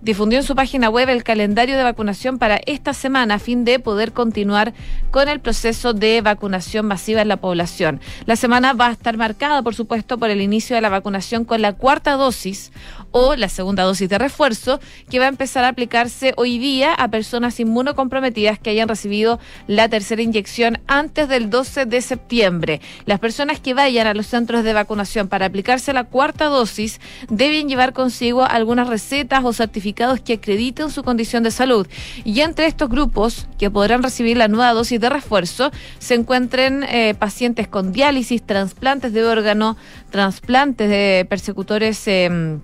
difundió 0.05 0.37
en 0.37 0.45
su 0.45 0.53
página 0.53 0.87
web 0.87 1.09
el 1.09 1.23
calendario 1.23 1.75
de 1.75 1.83
vacunación 1.83 2.37
para 2.37 2.61
esta 2.67 2.93
semana 2.93 3.33
a 3.33 3.39
fin 3.39 3.65
de 3.65 3.79
poder 3.79 4.13
continuar 4.13 4.71
con 5.09 5.27
el 5.27 5.39
proceso 5.39 5.93
de 5.93 6.21
vacunación 6.21 6.85
masiva 6.85 7.23
en 7.23 7.27
la 7.27 7.37
población. 7.37 7.99
La 8.27 8.35
semana 8.35 8.73
va 8.73 8.89
a 8.89 8.91
estar 8.91 9.17
marcada, 9.17 9.63
por 9.63 9.73
supuesto, 9.73 10.19
por 10.19 10.29
el 10.29 10.41
inicio 10.41 10.75
de 10.75 10.81
la 10.83 10.89
vacunación 10.89 11.43
con 11.43 11.63
la 11.63 11.73
cuarta 11.73 12.11
dosis 12.11 12.71
o 13.09 13.35
la 13.35 13.49
segunda 13.49 13.81
dosis 13.81 14.07
de 14.07 14.19
refuerzo, 14.19 14.79
que 15.09 15.17
va 15.17 15.25
a 15.25 15.29
empezar 15.29 15.63
a 15.63 15.69
aplicarse 15.69 16.33
hoy 16.37 16.59
día 16.59 16.93
a 16.93 17.07
personas 17.07 17.59
inmunocomprometidas 17.59 18.59
que 18.59 18.69
hayan 18.69 18.89
recibido 18.89 19.39
la 19.65 19.89
tercera 19.89 20.21
inyección 20.21 20.81
antes 20.85 21.29
del 21.29 21.49
12 21.49 21.85
de 21.85 22.01
septiembre. 22.01 22.81
Las 23.05 23.19
personas 23.19 23.59
que 23.59 23.73
vayan 23.73 24.05
a 24.05 24.13
los 24.13 24.27
centros 24.27 24.63
de 24.63 24.73
vacunación 24.73 25.29
para 25.29 25.47
aplicarse 25.47 25.93
la 25.93 26.03
cuarta 26.03 26.45
dosis 26.45 27.01
deben 27.29 27.69
llevar 27.69 27.93
consigo 27.93 28.43
algunas 28.43 28.87
recetas 28.87 29.43
o 29.43 29.51
certificados 29.51 29.94
que 29.95 30.33
acrediten 30.33 30.91
su 30.91 31.03
condición 31.03 31.43
de 31.43 31.51
salud. 31.51 31.87
Y 32.23 32.41
entre 32.41 32.67
estos 32.67 32.89
grupos 32.89 33.47
que 33.57 33.71
podrán 33.71 34.03
recibir 34.03 34.37
la 34.37 34.47
nueva 34.47 34.73
dosis 34.73 34.99
de 34.99 35.09
refuerzo 35.09 35.71
se 35.99 36.13
encuentren 36.13 36.83
eh, 36.83 37.15
pacientes 37.17 37.67
con 37.67 37.91
diálisis, 37.91 38.43
trasplantes 38.43 39.13
de 39.13 39.25
órgano, 39.25 39.77
trasplantes 40.11 40.89
de 40.89 41.25
persecutores. 41.27 42.07
Eh, 42.07 42.59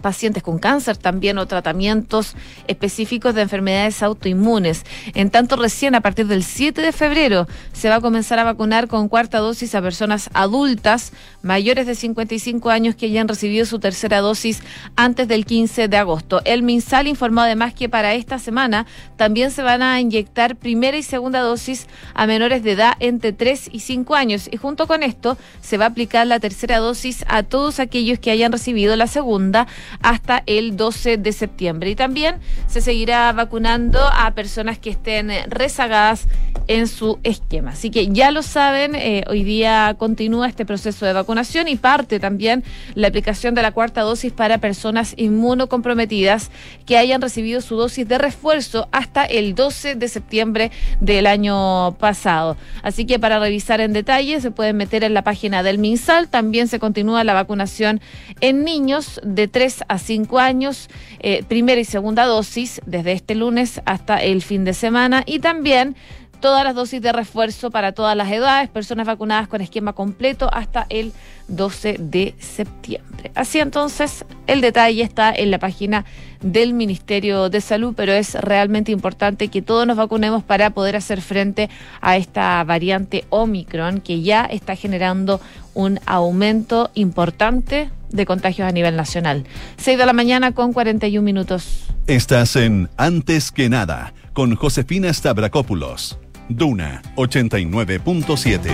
pacientes 0.00 0.42
con 0.42 0.58
cáncer 0.58 0.96
también 0.96 1.38
o 1.38 1.46
tratamientos 1.46 2.34
específicos 2.66 3.34
de 3.34 3.42
enfermedades 3.42 4.02
autoinmunes. 4.02 4.84
En 5.14 5.30
tanto, 5.30 5.56
recién 5.56 5.94
a 5.94 6.00
partir 6.00 6.26
del 6.26 6.44
7 6.44 6.80
de 6.80 6.92
febrero 6.92 7.46
se 7.72 7.88
va 7.88 7.96
a 7.96 8.00
comenzar 8.00 8.38
a 8.38 8.44
vacunar 8.44 8.88
con 8.88 9.08
cuarta 9.08 9.38
dosis 9.38 9.74
a 9.74 9.82
personas 9.82 10.30
adultas 10.32 11.12
mayores 11.42 11.86
de 11.86 11.94
55 11.94 12.70
años 12.70 12.94
que 12.94 13.06
hayan 13.06 13.28
recibido 13.28 13.64
su 13.66 13.78
tercera 13.78 14.20
dosis 14.20 14.62
antes 14.96 15.28
del 15.28 15.46
15 15.46 15.88
de 15.88 15.96
agosto. 15.96 16.42
El 16.44 16.62
MinSal 16.62 17.06
informó 17.06 17.42
además 17.42 17.74
que 17.74 17.88
para 17.88 18.14
esta 18.14 18.38
semana 18.38 18.86
también 19.16 19.50
se 19.50 19.62
van 19.62 19.82
a 19.82 20.00
inyectar 20.00 20.56
primera 20.56 20.96
y 20.96 21.02
segunda 21.02 21.40
dosis 21.40 21.86
a 22.14 22.26
menores 22.26 22.62
de 22.62 22.72
edad 22.72 22.94
entre 23.00 23.32
3 23.32 23.70
y 23.72 23.80
5 23.80 24.14
años 24.14 24.48
y 24.50 24.56
junto 24.56 24.86
con 24.86 25.02
esto 25.02 25.36
se 25.60 25.76
va 25.76 25.86
a 25.86 25.88
aplicar 25.88 26.26
la 26.26 26.40
tercera 26.40 26.78
dosis 26.78 27.24
a 27.28 27.42
todos 27.42 27.80
aquellos 27.80 28.18
que 28.18 28.30
hayan 28.30 28.52
recibido 28.52 28.96
la 28.96 29.06
segunda 29.06 29.66
hasta 30.02 30.42
el 30.46 30.76
12 30.76 31.16
de 31.16 31.32
septiembre. 31.32 31.90
Y 31.90 31.94
también 31.96 32.36
se 32.66 32.80
seguirá 32.80 33.32
vacunando 33.32 34.00
a 34.00 34.30
personas 34.32 34.78
que 34.78 34.90
estén 34.90 35.30
rezagadas 35.48 36.26
en 36.66 36.86
su 36.86 37.18
esquema. 37.22 37.72
Así 37.72 37.90
que 37.90 38.08
ya 38.08 38.30
lo 38.30 38.42
saben, 38.42 38.94
eh, 38.94 39.24
hoy 39.28 39.42
día 39.42 39.94
continúa 39.98 40.48
este 40.48 40.64
proceso 40.64 41.04
de 41.04 41.12
vacunación 41.12 41.68
y 41.68 41.76
parte 41.76 42.20
también 42.20 42.62
la 42.94 43.08
aplicación 43.08 43.54
de 43.54 43.62
la 43.62 43.72
cuarta 43.72 44.02
dosis 44.02 44.32
para 44.32 44.58
personas 44.58 45.14
inmunocomprometidas 45.16 46.50
que 46.86 46.96
hayan 46.96 47.20
recibido 47.20 47.60
su 47.60 47.76
dosis 47.76 48.06
de 48.06 48.18
refuerzo 48.18 48.88
hasta 48.92 49.24
el 49.24 49.54
12 49.54 49.96
de 49.96 50.08
septiembre 50.08 50.70
del 51.00 51.26
año 51.26 51.96
pasado. 51.98 52.56
Así 52.82 53.04
que 53.04 53.18
para 53.18 53.38
revisar 53.38 53.80
en 53.80 53.92
detalle 53.92 54.40
se 54.40 54.50
pueden 54.50 54.76
meter 54.76 55.04
en 55.04 55.14
la 55.14 55.22
página 55.22 55.62
del 55.62 55.78
MinSal. 55.78 56.28
También 56.28 56.68
se 56.68 56.78
continúa 56.78 57.24
la 57.24 57.34
vacunación 57.34 58.00
en 58.40 58.64
niños 58.64 59.20
de 59.24 59.48
3 59.80 59.84
a 59.88 59.98
5 59.98 60.38
años, 60.38 60.88
eh, 61.20 61.42
primera 61.46 61.80
y 61.80 61.84
segunda 61.84 62.24
dosis 62.24 62.80
desde 62.86 63.12
este 63.12 63.34
lunes 63.34 63.80
hasta 63.84 64.18
el 64.22 64.42
fin 64.42 64.64
de 64.64 64.74
semana. 64.74 65.22
Y 65.26 65.40
también 65.40 65.96
todas 66.40 66.64
las 66.64 66.74
dosis 66.74 67.00
de 67.00 67.12
refuerzo 67.12 67.70
para 67.70 67.92
todas 67.92 68.16
las 68.16 68.30
edades, 68.30 68.68
personas 68.68 69.06
vacunadas 69.06 69.48
con 69.48 69.60
esquema 69.60 69.92
completo 69.92 70.48
hasta 70.52 70.86
el 70.88 71.12
12 71.48 71.96
de 71.98 72.34
septiembre. 72.38 73.30
Así 73.34 73.60
entonces, 73.60 74.24
El 74.46 74.60
detalle 74.60 75.02
está 75.02 75.32
en 75.32 75.50
la 75.50 75.58
página 75.58 76.04
del 76.40 76.72
Ministerio 76.72 77.50
de 77.50 77.60
Salud, 77.60 77.94
pero 77.96 78.12
es 78.12 78.34
realmente 78.34 78.90
importante 78.90 79.48
que 79.48 79.62
todos 79.62 79.86
nos 79.86 79.96
vacunemos 79.96 80.42
para 80.42 80.70
poder 80.70 80.96
hacer 80.96 81.20
frente 81.20 81.68
a 82.00 82.16
esta 82.16 82.62
variante 82.64 83.24
Omicron 83.28 84.00
que 84.00 84.22
ya 84.22 84.44
está 84.44 84.74
generando 84.74 85.40
un 85.74 86.00
aumento 86.06 86.90
importante 86.94 87.90
de 88.10 88.26
contagios 88.26 88.68
a 88.68 88.72
nivel 88.72 88.96
nacional. 88.96 89.44
6 89.76 89.98
de 89.98 90.06
la 90.06 90.12
mañana 90.12 90.52
con 90.52 90.72
41 90.72 91.22
minutos. 91.22 91.84
Estás 92.06 92.56
en 92.56 92.88
Antes 92.96 93.52
que 93.52 93.68
nada 93.68 94.12
con 94.32 94.56
Josefina 94.56 95.12
Stavrakopoulos. 95.12 96.19
Duna 96.50 97.00
89.7. 97.14 98.70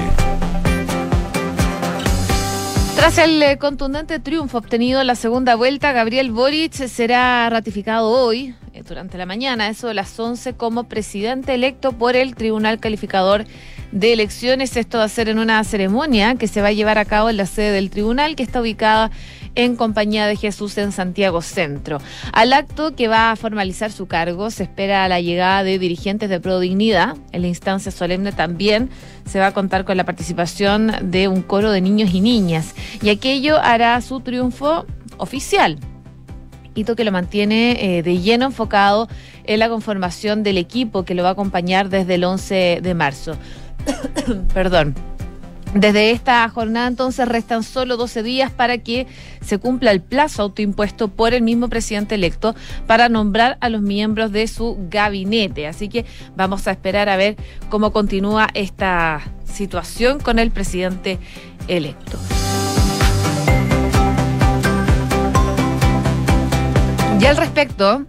Tras 2.97 3.18
el 3.18 3.42
eh, 3.42 3.59
contundente 3.59 4.18
triunfo 4.18 4.56
obtenido 4.56 5.02
en 5.02 5.06
la 5.06 5.14
segunda 5.14 5.56
vuelta, 5.56 5.92
Gabriel 5.92 6.30
Boric 6.30 6.73
será 6.73 7.50
ratificado 7.50 8.09
hoy, 8.09 8.54
eh, 8.73 8.83
durante 8.88 9.18
la 9.18 9.26
mañana, 9.26 9.68
eso 9.68 9.88
de 9.88 9.95
las 9.95 10.18
11, 10.18 10.54
como 10.54 10.85
presidente 10.85 11.52
electo 11.52 11.92
por 11.92 12.16
el 12.16 12.35
Tribunal 12.35 12.80
Calificador 12.80 13.45
de 13.92 14.14
Elecciones. 14.14 14.75
Esto 14.78 14.97
va 14.97 15.04
a 15.04 15.09
ser 15.11 15.28
en 15.28 15.38
una 15.38 15.62
ceremonia 15.62 16.37
que 16.37 16.49
se 16.49 16.62
va 16.62 16.68
a 16.68 16.73
llevar 16.73 16.97
a 16.97 17.04
cabo 17.04 17.28
en 17.28 17.37
la 17.37 17.45
sede 17.45 17.73
del 17.73 17.90
tribunal, 17.90 18.37
que 18.37 18.42
está 18.42 18.62
ubicada 18.62 19.11
en 19.56 19.75
compañía 19.75 20.26
de 20.26 20.36
Jesús 20.36 20.78
en 20.78 20.92
Santiago 20.92 21.42
Centro. 21.42 21.98
Al 22.32 22.52
acto 22.52 22.94
que 22.94 23.08
va 23.08 23.32
a 23.32 23.36
formalizar 23.36 23.90
su 23.90 24.06
cargo 24.06 24.50
se 24.50 24.62
espera 24.62 25.08
la 25.08 25.20
llegada 25.20 25.64
de 25.64 25.78
dirigentes 25.78 26.30
de 26.30 26.40
Prodignidad. 26.40 27.16
En 27.32 27.42
la 27.42 27.48
instancia 27.48 27.90
solemne 27.90 28.32
también 28.32 28.90
se 29.25 29.40
va 29.40 29.48
a 29.48 29.52
contar 29.52 29.84
con 29.84 29.96
la 29.96 30.04
participación 30.04 30.92
de 31.02 31.26
un 31.28 31.42
coro 31.42 31.72
de 31.72 31.80
niños 31.80 32.14
y 32.14 32.20
niñas 32.20 32.75
y 33.02 33.08
aquello 33.08 33.58
hará 33.58 34.00
su 34.00 34.20
triunfo 34.20 34.86
oficial 35.16 35.78
hito 36.76 36.94
que 36.94 37.04
lo 37.04 37.12
mantiene 37.12 37.98
eh, 37.98 38.02
de 38.02 38.18
lleno 38.18 38.46
enfocado 38.46 39.08
en 39.44 39.58
la 39.58 39.68
conformación 39.68 40.42
del 40.42 40.58
equipo 40.58 41.04
que 41.04 41.14
lo 41.14 41.22
va 41.22 41.30
a 41.30 41.32
acompañar 41.32 41.88
desde 41.88 42.14
el 42.14 42.25
11 42.25 42.80
de 42.82 42.94
marzo. 42.94 43.36
Perdón. 44.54 45.15
Desde 45.75 46.11
esta 46.11 46.49
jornada 46.49 46.87
entonces 46.87 47.28
restan 47.28 47.62
solo 47.62 47.96
12 47.96 48.23
días 48.23 48.50
para 48.50 48.78
que 48.78 49.06
se 49.40 49.58
cumpla 49.58 49.90
el 49.90 50.00
plazo 50.00 50.42
autoimpuesto 50.42 51.08
por 51.08 51.35
el 51.35 51.42
mismo 51.42 51.68
presidente 51.68 52.14
electo 52.14 52.54
para 52.87 53.08
nombrar 53.08 53.58
a 53.61 53.68
los 53.68 53.82
miembros 53.82 54.32
de 54.32 54.46
su 54.46 54.78
gabinete. 54.88 55.66
Así 55.66 55.88
que 55.88 56.06
vamos 56.35 56.66
a 56.66 56.70
esperar 56.70 57.08
a 57.08 57.16
ver 57.16 57.37
cómo 57.68 57.92
continúa 57.92 58.49
esta 58.54 59.20
situación 59.44 60.18
con 60.18 60.38
el 60.38 60.50
presidente 60.50 61.18
electo. 61.68 62.18
Y 67.20 67.25
al 67.25 67.37
respecto, 67.37 68.06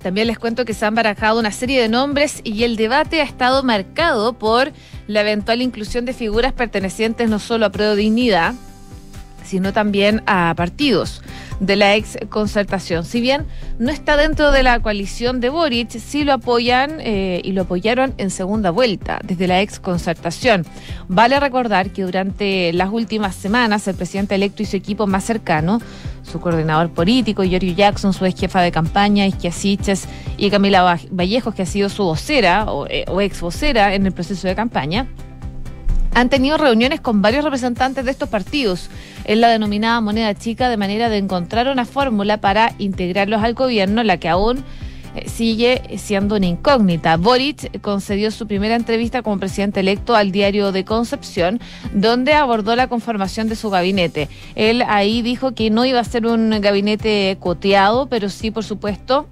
también 0.00 0.28
les 0.28 0.38
cuento 0.38 0.64
que 0.64 0.72
se 0.72 0.86
han 0.86 0.94
barajado 0.94 1.38
una 1.38 1.50
serie 1.50 1.82
de 1.82 1.88
nombres 1.88 2.40
y 2.42 2.64
el 2.64 2.76
debate 2.76 3.20
ha 3.20 3.24
estado 3.24 3.62
marcado 3.62 4.32
por 4.32 4.72
la 5.10 5.22
eventual 5.22 5.60
inclusión 5.60 6.04
de 6.04 6.12
figuras 6.12 6.52
pertenecientes 6.52 7.28
no 7.28 7.40
solo 7.40 7.66
a 7.66 7.70
Pro 7.70 7.96
Dignidad, 7.96 8.54
sino 9.44 9.72
también 9.72 10.22
a 10.26 10.54
partidos 10.56 11.20
de 11.60 11.76
la 11.76 11.94
ex 11.94 12.18
concertación. 12.28 13.04
Si 13.04 13.20
bien 13.20 13.46
no 13.78 13.90
está 13.90 14.16
dentro 14.16 14.50
de 14.50 14.62
la 14.62 14.80
coalición 14.80 15.40
de 15.40 15.50
Boric, 15.50 15.90
sí 15.90 16.24
lo 16.24 16.32
apoyan 16.32 16.98
eh, 17.00 17.40
y 17.44 17.52
lo 17.52 17.62
apoyaron 17.62 18.14
en 18.18 18.30
segunda 18.30 18.70
vuelta 18.70 19.20
desde 19.22 19.46
la 19.46 19.60
ex 19.60 19.78
concertación. 19.78 20.66
Vale 21.08 21.38
recordar 21.38 21.90
que 21.90 22.02
durante 22.02 22.72
las 22.72 22.90
últimas 22.90 23.34
semanas 23.34 23.86
el 23.86 23.94
presidente 23.94 24.34
electo 24.34 24.62
y 24.62 24.66
su 24.66 24.76
equipo 24.76 25.06
más 25.06 25.24
cercano, 25.24 25.80
su 26.22 26.40
coordinador 26.40 26.90
político, 26.90 27.42
Giorgio 27.44 27.74
Jackson, 27.74 28.12
su 28.12 28.24
ex 28.24 28.40
jefa 28.40 28.60
de 28.62 28.72
campaña, 28.72 29.26
Isquia 29.26 29.52
Siches 29.52 30.06
y 30.36 30.50
Camila 30.50 30.98
Vallejos, 31.10 31.54
que 31.54 31.62
ha 31.62 31.66
sido 31.66 31.88
su 31.88 32.04
vocera 32.04 32.64
o, 32.72 32.86
eh, 32.86 33.04
o 33.08 33.20
ex 33.20 33.40
vocera 33.40 33.94
en 33.94 34.06
el 34.06 34.12
proceso 34.12 34.48
de 34.48 34.54
campaña, 34.54 35.06
han 36.14 36.28
tenido 36.28 36.56
reuniones 36.56 37.00
con 37.00 37.22
varios 37.22 37.44
representantes 37.44 38.04
de 38.04 38.10
estos 38.10 38.28
partidos 38.28 38.90
en 39.24 39.40
la 39.40 39.48
denominada 39.48 40.00
moneda 40.00 40.34
chica 40.34 40.68
de 40.68 40.76
manera 40.76 41.08
de 41.08 41.18
encontrar 41.18 41.68
una 41.68 41.84
fórmula 41.84 42.38
para 42.38 42.74
integrarlos 42.78 43.42
al 43.42 43.54
gobierno, 43.54 44.02
la 44.02 44.16
que 44.16 44.28
aún 44.28 44.64
eh, 45.14 45.28
sigue 45.28 45.82
siendo 45.98 46.36
una 46.36 46.46
incógnita. 46.46 47.16
Boric 47.16 47.80
concedió 47.80 48.30
su 48.30 48.46
primera 48.46 48.76
entrevista 48.76 49.22
como 49.22 49.38
presidente 49.38 49.80
electo 49.80 50.14
al 50.14 50.30
diario 50.30 50.72
de 50.72 50.84
Concepción, 50.84 51.60
donde 51.92 52.34
abordó 52.34 52.76
la 52.76 52.88
conformación 52.88 53.48
de 53.48 53.56
su 53.56 53.70
gabinete. 53.70 54.28
Él 54.54 54.82
ahí 54.86 55.22
dijo 55.22 55.52
que 55.52 55.70
no 55.70 55.84
iba 55.84 56.00
a 56.00 56.04
ser 56.04 56.26
un 56.26 56.50
gabinete 56.60 57.36
coteado, 57.40 58.06
pero 58.06 58.28
sí, 58.28 58.50
por 58.50 58.64
supuesto, 58.64 59.26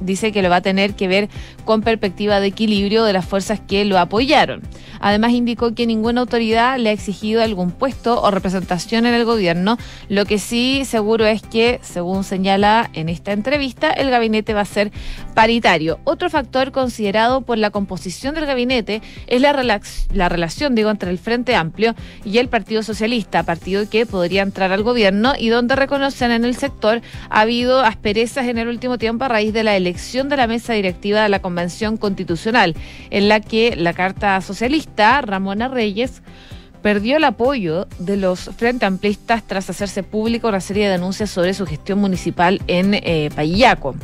dice 0.00 0.32
que 0.32 0.42
lo 0.42 0.50
va 0.50 0.56
a 0.56 0.60
tener 0.60 0.94
que 0.94 1.08
ver 1.08 1.28
con 1.64 1.82
perspectiva 1.82 2.40
de 2.40 2.48
equilibrio 2.48 3.04
de 3.04 3.12
las 3.12 3.24
fuerzas 3.24 3.60
que 3.60 3.84
lo 3.84 3.98
apoyaron. 3.98 4.62
Además, 5.00 5.32
indicó 5.32 5.74
que 5.74 5.86
ninguna 5.86 6.22
autoridad 6.22 6.78
le 6.78 6.90
ha 6.90 6.92
exigido 6.92 7.42
algún 7.42 7.70
puesto 7.70 8.22
o 8.22 8.30
representación 8.30 9.06
en 9.06 9.14
el 9.14 9.24
gobierno. 9.24 9.76
Lo 10.08 10.24
que 10.24 10.38
sí 10.38 10.84
seguro 10.84 11.26
es 11.26 11.42
que, 11.42 11.78
según 11.82 12.24
señala 12.24 12.90
en 12.94 13.08
esta 13.08 13.32
entrevista, 13.32 13.90
el 13.90 14.10
gabinete 14.10 14.54
va 14.54 14.62
a 14.62 14.66
ser 14.66 14.92
paritario. 15.34 15.98
Otro 16.04 16.30
factor 16.30 16.72
considerado 16.72 17.42
por 17.42 17.58
la 17.58 17.70
composición 17.70 18.34
del 18.34 18.46
gabinete 18.46 19.02
es 19.26 19.40
la, 19.40 19.80
la 20.12 20.28
relación, 20.28 20.74
digo, 20.74 20.90
entre 20.90 21.10
el 21.10 21.18
Frente 21.18 21.54
Amplio 21.54 21.94
y 22.24 22.38
el 22.38 22.48
Partido 22.48 22.82
Socialista, 22.82 23.42
partido 23.42 23.88
que 23.90 24.06
podría 24.06 24.42
entrar 24.42 24.72
al 24.72 24.82
gobierno 24.82 25.34
y 25.38 25.48
donde 25.48 25.76
reconocen 25.76 26.30
en 26.30 26.44
el 26.44 26.56
sector 26.56 27.02
ha 27.30 27.40
habido 27.40 27.80
asperezas 27.80 28.46
en 28.46 28.58
el 28.58 28.68
último 28.68 28.98
tiempo 28.98 29.24
a 29.24 29.28
raíz 29.28 29.52
de 29.52 29.63
la 29.64 29.76
elección 29.76 30.28
de 30.28 30.36
la 30.36 30.46
mesa 30.46 30.74
directiva 30.74 31.22
de 31.22 31.28
la 31.28 31.40
Convención 31.40 31.96
Constitucional, 31.96 32.76
en 33.10 33.28
la 33.28 33.40
que 33.40 33.74
la 33.76 33.92
Carta 33.92 34.40
Socialista 34.40 35.20
Ramona 35.20 35.68
Reyes, 35.68 36.22
perdió 36.82 37.16
el 37.16 37.24
apoyo 37.24 37.86
de 37.98 38.18
los 38.18 38.50
Frente 38.56 38.84
Amplistas 38.84 39.42
tras 39.42 39.70
hacerse 39.70 40.02
público 40.02 40.48
una 40.48 40.60
serie 40.60 40.84
de 40.84 40.92
denuncias 40.92 41.30
sobre 41.30 41.54
su 41.54 41.66
gestión 41.66 41.98
municipal 41.98 42.60
en 42.66 42.92
eh, 42.92 43.30
Payaco. 43.34 43.94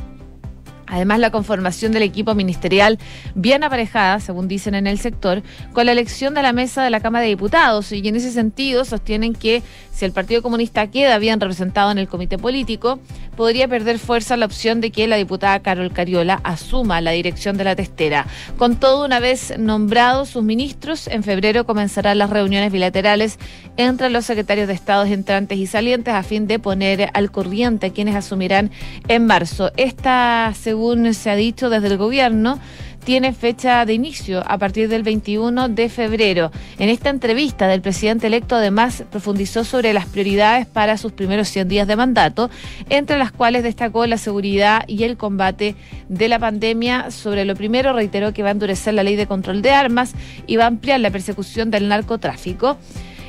Además, 0.90 1.20
la 1.20 1.30
conformación 1.30 1.92
del 1.92 2.02
equipo 2.02 2.35
ministerial 2.35 2.99
bien 3.35 3.64
aparejada, 3.64 4.20
según 4.20 4.49
dicen 4.49 4.75
en 4.75 4.87
el 4.87 4.99
sector, 4.99 5.42
con 5.73 5.87
la 5.87 5.92
elección 5.92 6.35
de 6.35 6.42
la 6.42 6.52
mesa 6.52 6.82
de 6.82 6.90
la 6.90 7.00
Cámara 7.00 7.23
de 7.23 7.30
Diputados. 7.30 7.92
Y 7.92 8.06
en 8.06 8.16
ese 8.16 8.32
sentido 8.32 8.85
sostienen 8.85 9.32
que 9.35 9.62
si 9.92 10.04
el 10.04 10.12
Partido 10.12 10.42
Comunista 10.42 10.87
queda 10.87 11.18
bien 11.18 11.40
representado 11.40 11.90
en 11.90 11.99
el 11.99 12.09
comité 12.09 12.38
político, 12.38 13.00
podría 13.37 13.68
perder 13.68 13.99
fuerza 13.99 14.37
la 14.37 14.47
opción 14.47 14.80
de 14.80 14.90
que 14.90 15.06
la 15.06 15.16
diputada 15.16 15.61
Carol 15.61 15.92
Cariola 15.92 16.40
asuma 16.42 17.00
la 17.00 17.11
dirección 17.11 17.56
de 17.56 17.64
la 17.64 17.76
testera. 17.76 18.26
Con 18.56 18.76
todo, 18.76 19.04
una 19.04 19.20
vez 19.20 19.59
nombrados 19.59 20.30
sus 20.30 20.42
ministros, 20.42 21.06
en 21.06 21.23
febrero 21.23 21.66
comenzarán 21.66 22.18
las 22.18 22.30
reuniones 22.30 22.73
bilaterales 22.73 23.38
entre 23.76 24.11
los 24.11 24.25
secretarios 24.25 24.68
de 24.68 24.75
Estados 24.75 25.09
entrantes 25.09 25.59
y 25.59 25.66
salientes 25.66 26.14
a 26.14 26.23
fin 26.23 26.47
de 26.47 26.59
poner 26.59 27.11
al 27.12 27.30
corriente 27.30 27.87
a 27.87 27.92
quienes 27.92 28.14
asumirán 28.14 28.70
en 29.09 29.26
marzo. 29.26 29.70
Esta, 29.76 30.52
según 30.80 31.12
se 31.12 31.28
ha 31.28 31.37
dicho 31.37 31.68
desde 31.68 31.88
el 31.88 31.99
gobierno, 31.99 32.58
tiene 33.04 33.34
fecha 33.34 33.84
de 33.84 33.92
inicio 33.92 34.42
a 34.46 34.56
partir 34.56 34.88
del 34.88 35.02
21 35.02 35.68
de 35.68 35.90
febrero. 35.90 36.50
En 36.78 36.88
esta 36.88 37.10
entrevista 37.10 37.68
del 37.68 37.82
presidente 37.82 38.28
electo 38.28 38.56
además 38.56 39.04
profundizó 39.10 39.62
sobre 39.64 39.92
las 39.92 40.06
prioridades 40.06 40.66
para 40.66 40.96
sus 40.96 41.12
primeros 41.12 41.49
100 41.49 41.68
días 41.68 41.87
de 41.87 41.96
mandato, 41.96 42.49
entre 42.88 43.18
las 43.18 43.30
cuales 43.30 43.62
destacó 43.62 44.06
la 44.06 44.16
seguridad 44.16 44.84
y 44.87 45.04
el 45.04 45.18
combate 45.18 45.76
de 46.08 46.28
la 46.28 46.38
pandemia. 46.38 47.10
Sobre 47.10 47.44
lo 47.44 47.54
primero 47.54 47.92
reiteró 47.92 48.32
que 48.32 48.42
va 48.42 48.49
a 48.49 48.52
endurecer 48.52 48.94
la 48.94 49.02
ley 49.02 49.16
de 49.16 49.26
control 49.26 49.60
de 49.60 49.72
armas 49.72 50.14
y 50.46 50.56
va 50.56 50.64
a 50.64 50.68
ampliar 50.68 50.99
la 51.00 51.10
persecución 51.10 51.70
del 51.70 51.88
narcotráfico 51.88 52.78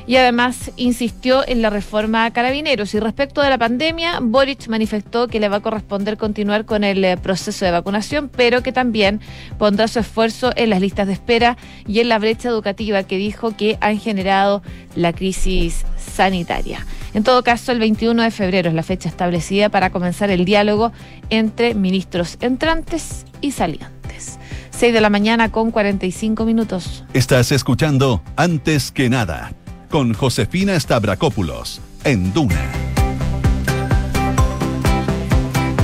y 0.06 0.16
además 0.16 0.70
insistió 0.76 1.46
en 1.46 1.62
la 1.62 1.70
reforma 1.70 2.24
a 2.24 2.30
carabineros. 2.32 2.94
Y 2.94 3.00
respecto 3.00 3.40
de 3.42 3.50
la 3.50 3.58
pandemia, 3.58 4.18
Boric 4.20 4.68
manifestó 4.68 5.28
que 5.28 5.40
le 5.40 5.48
va 5.48 5.56
a 5.56 5.60
corresponder 5.60 6.16
continuar 6.16 6.64
con 6.64 6.84
el 6.84 7.04
eh, 7.04 7.16
proceso 7.16 7.64
de 7.64 7.70
vacunación, 7.70 8.28
pero 8.28 8.62
que 8.62 8.72
también 8.72 9.20
pondrá 9.58 9.88
su 9.88 9.98
esfuerzo 9.98 10.52
en 10.56 10.70
las 10.70 10.80
listas 10.80 11.06
de 11.06 11.12
espera 11.14 11.56
y 11.86 12.00
en 12.00 12.08
la 12.08 12.18
brecha 12.18 12.48
educativa 12.48 13.02
que 13.04 13.16
dijo 13.16 13.56
que 13.56 13.78
han 13.80 13.98
generado 13.98 14.62
la 14.96 15.12
crisis 15.12 15.84
sanitaria. 15.96 16.86
En 17.14 17.24
todo 17.24 17.42
caso, 17.42 17.72
el 17.72 17.78
21 17.78 18.22
de 18.22 18.30
febrero 18.30 18.68
es 18.70 18.74
la 18.74 18.82
fecha 18.82 19.08
establecida 19.08 19.68
para 19.68 19.90
comenzar 19.90 20.30
el 20.30 20.44
diálogo 20.44 20.92
entre 21.30 21.74
ministros 21.74 22.38
entrantes 22.40 23.26
y 23.40 23.52
salientes. 23.52 24.38
6 24.70 24.94
de 24.94 25.00
la 25.00 25.10
mañana 25.10 25.52
con 25.52 25.70
45 25.70 26.44
minutos. 26.44 27.04
Estás 27.12 27.52
escuchando 27.52 28.22
Antes 28.36 28.90
que 28.90 29.10
nada 29.10 29.52
con 29.92 30.14
Josefina 30.14 30.80
Stavrakopoulos 30.80 31.82
en 32.04 32.32
Duna. 32.32 32.72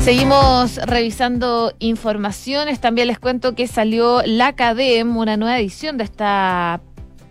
Seguimos 0.00 0.76
revisando 0.76 1.74
informaciones. 1.78 2.80
También 2.80 3.08
les 3.08 3.18
cuento 3.18 3.54
que 3.54 3.66
salió 3.66 4.22
la 4.24 4.54
CADEM, 4.54 5.14
una 5.14 5.36
nueva 5.36 5.58
edición 5.58 5.98
de 5.98 6.04
esta 6.04 6.80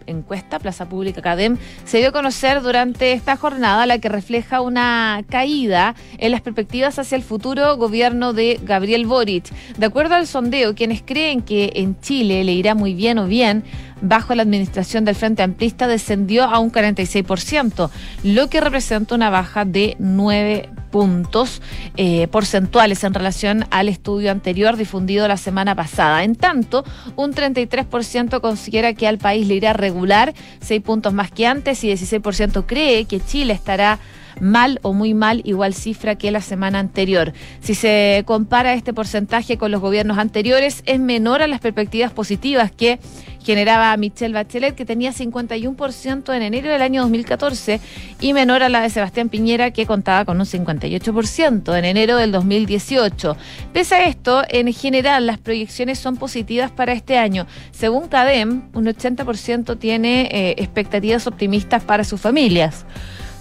encuesta 0.08 0.60
Plaza 0.60 0.90
Pública 0.90 1.20
Academ 1.20 1.58
se 1.86 2.00
dio 2.00 2.10
a 2.10 2.12
conocer 2.12 2.62
durante 2.62 3.12
esta 3.14 3.38
jornada, 3.38 3.86
la 3.86 4.00
que 4.00 4.10
refleja 4.10 4.62
una 4.62 5.24
caída 5.30 5.96
en 6.18 6.32
las 6.32 6.42
perspectivas 6.42 6.98
hacia 6.98 7.16
el 7.16 7.24
futuro 7.24 7.78
gobierno 7.78 8.34
de 8.34 8.60
Gabriel 8.64 9.06
Boric. 9.06 9.52
De 9.78 9.86
acuerdo 9.86 10.16
al 10.16 10.28
sondeo, 10.28 10.76
quienes 10.76 11.02
creen 11.02 11.42
que 11.42 11.72
en 11.76 12.00
Chile 12.00 12.44
le 12.44 12.54
irá 12.54 12.76
muy 12.76 12.94
bien 12.94 13.20
o 13.20 13.28
bien, 13.28 13.64
bajo 14.02 14.36
la 14.36 14.44
administración 14.44 15.06
del 15.06 15.16
Frente 15.16 15.44
Amplista 15.44 15.88
descendió 15.88 16.44
a 16.44 16.60
un 16.60 16.72
46%, 16.72 17.90
lo 18.24 18.50
que 18.50 18.62
representa 18.62 19.16
una 19.16 19.30
baja 19.30 19.66
de 19.66 19.96
9 20.00 20.70
puntos 20.92 21.62
eh, 21.96 22.28
porcentuales 22.28 23.04
en 23.04 23.14
relación 23.14 23.66
al 23.72 23.90
estudio 23.90 24.32
anterior 24.32 24.78
difundido 24.78 25.28
la 25.28 25.38
semana 25.38 25.76
pasada. 25.76 26.24
En 26.24 26.36
tanto, 26.36 26.84
un 27.16 27.34
33% 27.34 28.42
considera 28.42 28.94
que 28.94 29.08
al 29.08 29.18
país 29.18 29.48
le 29.48 29.56
irá 29.56 29.74
regular, 29.74 30.34
6 30.62 30.82
puntos 30.82 31.14
más 31.14 31.32
que 31.32 31.46
antes, 31.46 31.84
y 31.84 31.92
16% 31.92 32.66
cree 32.66 33.06
que 33.06 33.20
Chile 33.20 33.54
estará 33.54 34.00
mal 34.42 34.80
o 34.82 34.94
muy 34.94 35.14
mal, 35.14 35.42
igual 35.46 35.74
cifra 35.74 36.16
que 36.16 36.32
la 36.32 36.42
semana 36.42 36.80
anterior. 36.80 37.34
Si 37.60 37.76
se 37.76 38.24
compara 38.26 38.74
este 38.74 38.94
porcentaje 38.94 39.58
con 39.58 39.72
los 39.72 39.82
gobiernos 39.82 40.18
anteriores, 40.18 40.84
es 40.86 41.00
menor 41.00 41.42
a 41.42 41.48
las 41.48 41.60
perspectivas 41.60 42.12
positivas 42.12 42.72
que 42.72 43.00
generaba 43.48 43.96
Michelle 43.96 44.34
Bachelet, 44.34 44.76
que 44.76 44.84
tenía 44.84 45.14
51% 45.14 46.36
en 46.36 46.42
enero 46.42 46.70
del 46.70 46.82
año 46.82 47.02
2014, 47.04 47.80
y 48.20 48.34
menor 48.34 48.62
a 48.62 48.68
la 48.68 48.82
de 48.82 48.90
Sebastián 48.90 49.30
Piñera, 49.30 49.72
que 49.72 49.86
contaba 49.86 50.26
con 50.26 50.38
un 50.38 50.46
58% 50.46 51.78
en 51.78 51.86
enero 51.86 52.18
del 52.18 52.34
2018. 52.34 53.38
Pese 53.72 53.96
a 53.96 54.06
esto, 54.06 54.44
en 54.50 54.74
general 54.74 55.28
las 55.28 55.38
proyecciones 55.38 55.98
son 55.98 56.18
positivas 56.18 56.72
para 56.72 56.92
este 56.92 57.18
año. 57.18 57.48
Según 57.72 58.10
CADEM, 58.10 58.64
un 58.74 58.86
80% 58.86 59.80
tiene 59.80 60.28
eh, 60.30 60.56
expectativas 60.58 61.26
optimistas 61.26 61.84
para 61.84 62.04
sus 62.04 62.20
familias. 62.20 62.86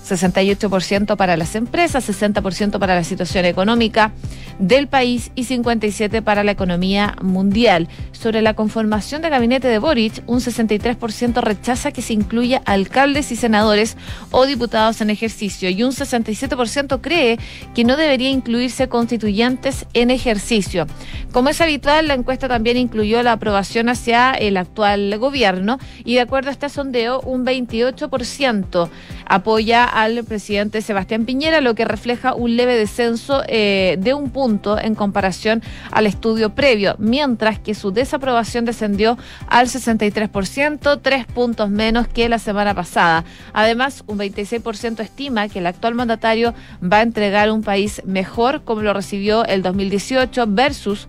68% 0.06 1.16
para 1.16 1.36
las 1.36 1.54
empresas, 1.54 2.08
60% 2.08 2.78
para 2.78 2.94
la 2.94 3.04
situación 3.04 3.44
económica 3.44 4.12
del 4.58 4.88
país 4.88 5.30
y 5.34 5.44
57% 5.44 6.22
para 6.22 6.44
la 6.44 6.52
economía 6.52 7.16
mundial. 7.22 7.88
Sobre 8.12 8.42
la 8.42 8.54
conformación 8.54 9.22
de 9.22 9.28
gabinete 9.30 9.68
de 9.68 9.78
Boric, 9.78 10.22
un 10.26 10.40
63% 10.40 11.42
rechaza 11.42 11.92
que 11.92 12.02
se 12.02 12.12
incluya 12.12 12.62
alcaldes 12.64 13.30
y 13.32 13.36
senadores 13.36 13.96
o 14.30 14.46
diputados 14.46 15.00
en 15.00 15.10
ejercicio 15.10 15.68
y 15.68 15.82
un 15.82 15.92
67% 15.92 17.00
cree 17.00 17.38
que 17.74 17.84
no 17.84 17.96
debería 17.96 18.30
incluirse 18.30 18.88
constituyentes 18.88 19.86
en 19.94 20.10
ejercicio. 20.10 20.86
Como 21.32 21.50
es 21.50 21.60
habitual, 21.60 22.08
la 22.08 22.14
encuesta 22.14 22.48
también 22.48 22.76
incluyó 22.76 23.22
la 23.22 23.32
aprobación 23.32 23.88
hacia 23.88 24.32
el 24.32 24.56
actual 24.56 25.18
gobierno 25.18 25.78
y 26.04 26.14
de 26.14 26.20
acuerdo 26.20 26.48
a 26.48 26.52
este 26.52 26.68
sondeo, 26.68 27.20
un 27.20 27.44
28% 27.44 28.88
apoya 29.26 29.84
al 29.96 30.24
presidente 30.24 30.82
Sebastián 30.82 31.24
Piñera, 31.24 31.62
lo 31.62 31.74
que 31.74 31.86
refleja 31.86 32.34
un 32.34 32.54
leve 32.54 32.76
descenso 32.76 33.42
eh, 33.48 33.96
de 33.98 34.12
un 34.12 34.28
punto 34.28 34.78
en 34.78 34.94
comparación 34.94 35.62
al 35.90 36.06
estudio 36.06 36.50
previo, 36.50 36.96
mientras 36.98 37.58
que 37.58 37.74
su 37.74 37.92
desaprobación 37.92 38.66
descendió 38.66 39.16
al 39.48 39.68
63%, 39.68 41.00
tres 41.00 41.24
puntos 41.24 41.70
menos 41.70 42.08
que 42.08 42.28
la 42.28 42.38
semana 42.38 42.74
pasada. 42.74 43.24
Además, 43.54 44.04
un 44.06 44.18
26% 44.18 45.00
estima 45.00 45.48
que 45.48 45.60
el 45.60 45.66
actual 45.66 45.94
mandatario 45.94 46.52
va 46.84 46.98
a 46.98 47.02
entregar 47.02 47.50
un 47.50 47.62
país 47.62 48.02
mejor 48.04 48.64
como 48.64 48.82
lo 48.82 48.92
recibió 48.92 49.46
el 49.46 49.62
2018 49.62 50.44
versus 50.46 51.08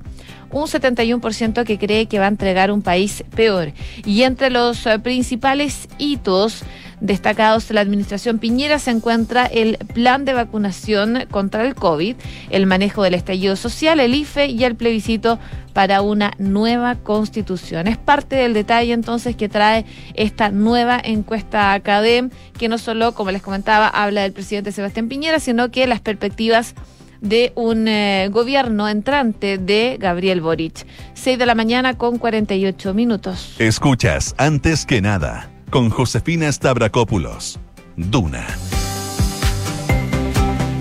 un 0.51 0.65
71% 0.65 1.63
que 1.63 1.77
cree 1.77 2.07
que 2.07 2.19
va 2.19 2.25
a 2.25 2.29
entregar 2.29 2.71
un 2.71 2.81
país 2.81 3.23
peor. 3.35 3.73
Y 4.05 4.23
entre 4.23 4.49
los 4.49 4.85
eh, 4.85 4.99
principales 4.99 5.87
hitos 5.97 6.63
destacados 6.99 7.67
de 7.67 7.75
la 7.75 7.81
administración 7.81 8.39
Piñera 8.39 8.79
se 8.79 8.91
encuentra 8.91 9.45
el 9.45 9.77
plan 9.93 10.25
de 10.25 10.33
vacunación 10.33 11.25
contra 11.29 11.65
el 11.65 11.75
COVID, 11.75 12.15
el 12.49 12.65
manejo 12.65 13.03
del 13.03 13.13
estallido 13.13 13.55
social, 13.55 13.99
el 13.99 14.15
IFE 14.15 14.47
y 14.47 14.63
el 14.63 14.75
plebiscito 14.75 15.39
para 15.73 16.01
una 16.01 16.33
nueva 16.39 16.95
constitución. 16.95 17.87
Es 17.87 17.97
parte 17.97 18.35
del 18.35 18.53
detalle 18.53 18.93
entonces 18.93 19.35
que 19.35 19.47
trae 19.47 19.85
esta 20.15 20.49
nueva 20.49 20.99
encuesta 21.03 21.73
ACADEM, 21.73 22.31
que 22.57 22.67
no 22.67 22.79
solo, 22.79 23.13
como 23.13 23.31
les 23.31 23.43
comentaba, 23.43 23.87
habla 23.87 24.23
del 24.23 24.33
presidente 24.33 24.71
Sebastián 24.71 25.07
Piñera, 25.07 25.39
sino 25.39 25.69
que 25.69 25.85
las 25.85 26.01
perspectivas 26.01 26.73
de 27.21 27.51
un 27.55 27.87
eh, 27.87 28.29
gobierno 28.31 28.87
entrante 28.87 29.57
de 29.57 29.97
Gabriel 29.99 30.41
Boric. 30.41 30.85
6 31.13 31.37
de 31.37 31.45
la 31.45 31.55
mañana 31.55 31.97
con 31.97 32.17
48 32.17 32.93
minutos. 32.93 33.55
Escuchas 33.59 34.35
antes 34.37 34.85
que 34.85 35.01
nada 35.01 35.49
con 35.69 35.89
Josefina 35.89 36.51
Stavrakopoulos. 36.51 37.59
Duna. 37.95 38.45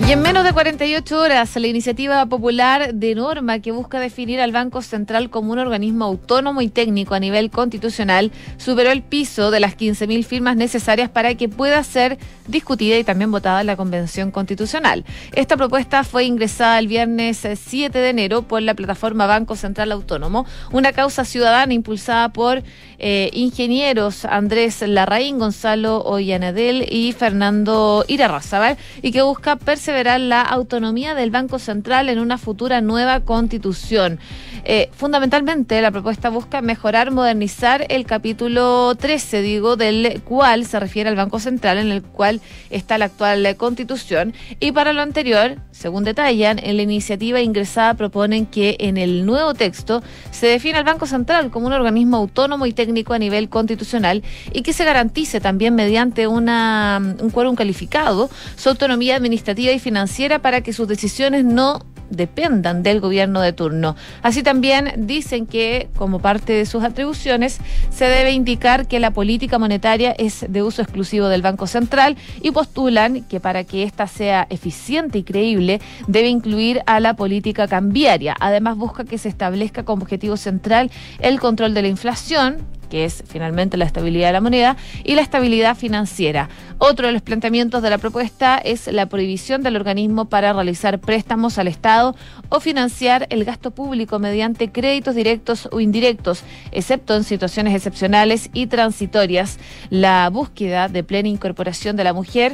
Y 0.07 0.13
en 0.13 0.21
menos 0.21 0.45
de 0.45 0.53
48 0.53 1.19
horas, 1.19 1.53
la 1.57 1.67
iniciativa 1.67 2.25
popular 2.27 2.93
de 2.93 3.13
norma 3.13 3.59
que 3.59 3.73
busca 3.73 3.99
definir 3.99 4.39
al 4.39 4.53
Banco 4.53 4.81
Central 4.81 5.29
como 5.29 5.51
un 5.51 5.59
organismo 5.59 6.05
autónomo 6.05 6.61
y 6.61 6.69
técnico 6.69 7.13
a 7.13 7.19
nivel 7.19 7.51
constitucional 7.51 8.31
superó 8.55 8.91
el 8.91 9.01
piso 9.01 9.51
de 9.51 9.59
las 9.59 9.77
15.000 9.77 10.23
firmas 10.23 10.55
necesarias 10.55 11.09
para 11.09 11.35
que 11.35 11.49
pueda 11.49 11.83
ser 11.83 12.17
discutida 12.47 12.97
y 12.97 13.03
también 13.03 13.31
votada 13.31 13.59
en 13.59 13.67
la 13.67 13.75
Convención 13.75 14.31
Constitucional. 14.31 15.03
Esta 15.33 15.57
propuesta 15.57 16.05
fue 16.05 16.23
ingresada 16.23 16.79
el 16.79 16.87
viernes 16.87 17.45
7 17.55 17.99
de 17.99 18.09
enero 18.09 18.43
por 18.43 18.61
la 18.61 18.75
plataforma 18.75 19.25
Banco 19.25 19.57
Central 19.57 19.91
Autónomo, 19.91 20.45
una 20.71 20.93
causa 20.93 21.25
ciudadana 21.25 21.73
impulsada 21.73 22.29
por 22.29 22.63
eh, 22.97 23.29
ingenieros 23.33 24.23
Andrés 24.23 24.81
Larraín, 24.87 25.37
Gonzalo 25.37 25.99
Ollanedel 25.99 26.87
y 26.89 27.11
Fernando 27.11 28.05
Irarrázabar 28.07 28.77
y 29.01 29.11
que 29.11 29.21
busca 29.21 29.57
perseverar 29.57 29.96
la 30.03 30.41
autonomía 30.41 31.15
del 31.15 31.31
Banco 31.31 31.57
Central 31.57 32.09
en 32.09 32.19
una 32.19 32.37
futura 32.37 32.81
nueva 32.81 33.21
constitución. 33.21 34.19
Eh, 34.63 34.89
fundamentalmente, 34.93 35.81
la 35.81 35.91
propuesta 35.91 36.29
busca 36.29 36.61
mejorar, 36.61 37.09
modernizar 37.11 37.85
el 37.89 38.05
capítulo 38.05 38.93
13, 38.95 39.41
digo, 39.41 39.75
del 39.75 40.21
cual 40.23 40.65
se 40.65 40.79
refiere 40.79 41.09
al 41.09 41.15
Banco 41.15 41.39
Central, 41.39 41.77
en 41.77 41.89
el 41.89 42.03
cual 42.03 42.41
está 42.69 42.97
la 42.97 43.05
actual 43.05 43.55
constitución. 43.55 44.33
Y 44.59 44.73
para 44.73 44.93
lo 44.93 45.01
anterior, 45.01 45.55
según 45.71 46.03
detallan, 46.03 46.59
en 46.59 46.77
la 46.77 46.83
iniciativa 46.83 47.41
ingresada 47.41 47.93
proponen 47.93 48.45
que 48.45 48.75
en 48.79 48.97
el 48.97 49.25
nuevo 49.25 49.53
texto 49.53 50.03
se 50.31 50.47
define 50.47 50.77
al 50.77 50.83
Banco 50.83 51.05
Central 51.05 51.49
como 51.49 51.67
un 51.67 51.73
organismo 51.73 52.17
autónomo 52.17 52.65
y 52.65 52.73
técnico 52.73 53.13
a 53.13 53.19
nivel 53.19 53.49
constitucional 53.49 54.23
y 54.51 54.61
que 54.61 54.73
se 54.73 54.85
garantice 54.85 55.39
también 55.39 55.75
mediante 55.75 56.27
una, 56.27 57.01
un 57.19 57.29
quórum 57.29 57.55
calificado 57.55 58.29
su 58.55 58.69
autonomía 58.69 59.15
administrativa 59.15 59.71
y 59.71 59.79
financiera 59.87 60.39
para 60.39 60.59
que 60.59 60.73
sus 60.73 60.85
decisiones 60.85 61.45
no 61.45 61.79
dependan 62.09 62.83
del 62.83 62.99
gobierno 62.99 63.39
de 63.39 63.53
turno. 63.53 63.95
Así 64.21 64.43
también 64.43 65.07
dicen 65.07 65.45
que, 65.45 65.87
como 65.95 66.19
parte 66.19 66.51
de 66.51 66.65
sus 66.65 66.83
atribuciones, 66.83 67.59
se 67.89 68.03
debe 68.03 68.33
indicar 68.33 68.89
que 68.89 68.99
la 68.99 69.11
política 69.11 69.57
monetaria 69.59 70.11
es 70.11 70.45
de 70.49 70.61
uso 70.61 70.81
exclusivo 70.81 71.29
del 71.29 71.41
Banco 71.41 71.67
Central 71.67 72.17
y 72.41 72.51
postulan 72.51 73.23
que 73.23 73.39
para 73.39 73.63
que 73.63 73.83
ésta 73.83 74.07
sea 74.07 74.45
eficiente 74.49 75.19
y 75.19 75.23
creíble 75.23 75.79
debe 76.07 76.27
incluir 76.27 76.81
a 76.85 76.99
la 76.99 77.13
política 77.13 77.65
cambiaria. 77.69 78.35
Además, 78.41 78.75
busca 78.75 79.05
que 79.05 79.17
se 79.17 79.29
establezca 79.29 79.85
como 79.85 80.03
objetivo 80.03 80.35
central 80.35 80.91
el 81.19 81.39
control 81.39 81.73
de 81.73 81.81
la 81.81 81.87
inflación, 81.87 82.57
que 82.89 83.05
es 83.05 83.23
finalmente 83.27 83.77
la 83.77 83.85
estabilidad 83.85 84.27
de 84.27 84.33
la 84.33 84.41
moneda, 84.41 84.77
y 85.03 85.15
la 85.15 85.21
estabilidad 85.21 85.75
financiera. 85.75 86.49
Otro 86.77 87.07
de 87.07 87.13
los 87.13 87.21
planteamientos 87.21 87.81
de 87.81 87.89
la 87.89 87.97
propuesta 87.97 88.57
es 88.57 88.87
la 88.87 89.07
prohibición 89.07 89.63
del 89.63 89.75
organismo 89.75 90.25
para 90.25 90.53
realizar 90.53 90.99
préstamos 90.99 91.57
al 91.57 91.67
Estado 91.67 92.15
o 92.49 92.59
financiar 92.59 93.27
el 93.29 93.45
gasto 93.45 93.71
público 93.71 94.19
mediante 94.19 94.71
créditos 94.71 95.15
directos 95.15 95.67
o 95.71 95.79
indirectos, 95.79 96.43
excepto 96.71 97.15
en 97.15 97.23
situaciones 97.23 97.75
excepcionales 97.75 98.49
y 98.53 98.67
transitorias. 98.67 99.57
La 99.89 100.29
búsqueda 100.29 100.87
de 100.87 101.03
plena 101.03 101.29
incorporación 101.29 101.95
de 101.95 102.03
la 102.03 102.13
mujer 102.13 102.53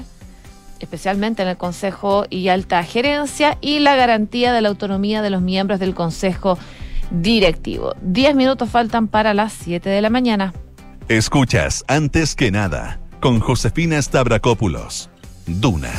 especialmente 0.83 1.41
en 1.41 1.47
el 1.47 1.57
Consejo 1.57 2.25
y 2.29 2.49
alta 2.49 2.83
gerencia, 2.83 3.57
y 3.61 3.79
la 3.79 3.95
garantía 3.95 4.51
de 4.53 4.61
la 4.61 4.69
autonomía 4.69 5.21
de 5.21 5.29
los 5.29 5.41
miembros 5.41 5.79
del 5.79 5.95
Consejo 5.95 6.57
directivo. 7.13 7.93
Diez 8.01 8.35
minutos 8.35 8.69
faltan 8.69 9.07
para 9.07 9.33
las 9.33 9.53
siete 9.53 9.89
de 9.89 10.01
la 10.01 10.09
mañana. 10.09 10.53
Escuchas 11.07 11.85
antes 11.87 12.35
que 12.35 12.51
nada 12.51 12.99
con 13.21 13.39
Josefina 13.39 14.01
Stavrakopoulos. 14.01 15.09
Duna. 15.45 15.91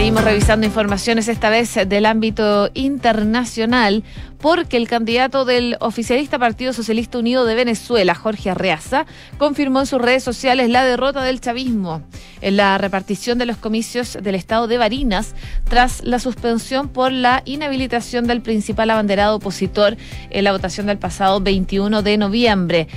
Seguimos 0.00 0.24
revisando 0.24 0.64
informaciones 0.64 1.28
esta 1.28 1.50
vez 1.50 1.74
del 1.86 2.06
ámbito 2.06 2.70
internacional 2.72 4.02
porque 4.38 4.78
el 4.78 4.88
candidato 4.88 5.44
del 5.44 5.76
oficialista 5.78 6.38
Partido 6.38 6.72
Socialista 6.72 7.18
Unido 7.18 7.44
de 7.44 7.54
Venezuela, 7.54 8.14
Jorge 8.14 8.48
Arreaza, 8.48 9.04
confirmó 9.36 9.80
en 9.80 9.84
sus 9.84 10.00
redes 10.00 10.24
sociales 10.24 10.70
la 10.70 10.86
derrota 10.86 11.22
del 11.22 11.42
chavismo 11.42 12.00
en 12.40 12.56
la 12.56 12.78
repartición 12.78 13.36
de 13.36 13.44
los 13.44 13.58
comicios 13.58 14.16
del 14.22 14.36
estado 14.36 14.68
de 14.68 14.78
Barinas 14.78 15.34
tras 15.68 16.02
la 16.02 16.18
suspensión 16.18 16.88
por 16.88 17.12
la 17.12 17.42
inhabilitación 17.44 18.26
del 18.26 18.40
principal 18.40 18.88
abanderado 18.88 19.36
opositor 19.36 19.98
en 20.30 20.44
la 20.44 20.52
votación 20.52 20.86
del 20.86 20.96
pasado 20.96 21.42
21 21.42 22.00
de 22.00 22.16
noviembre. 22.16 22.88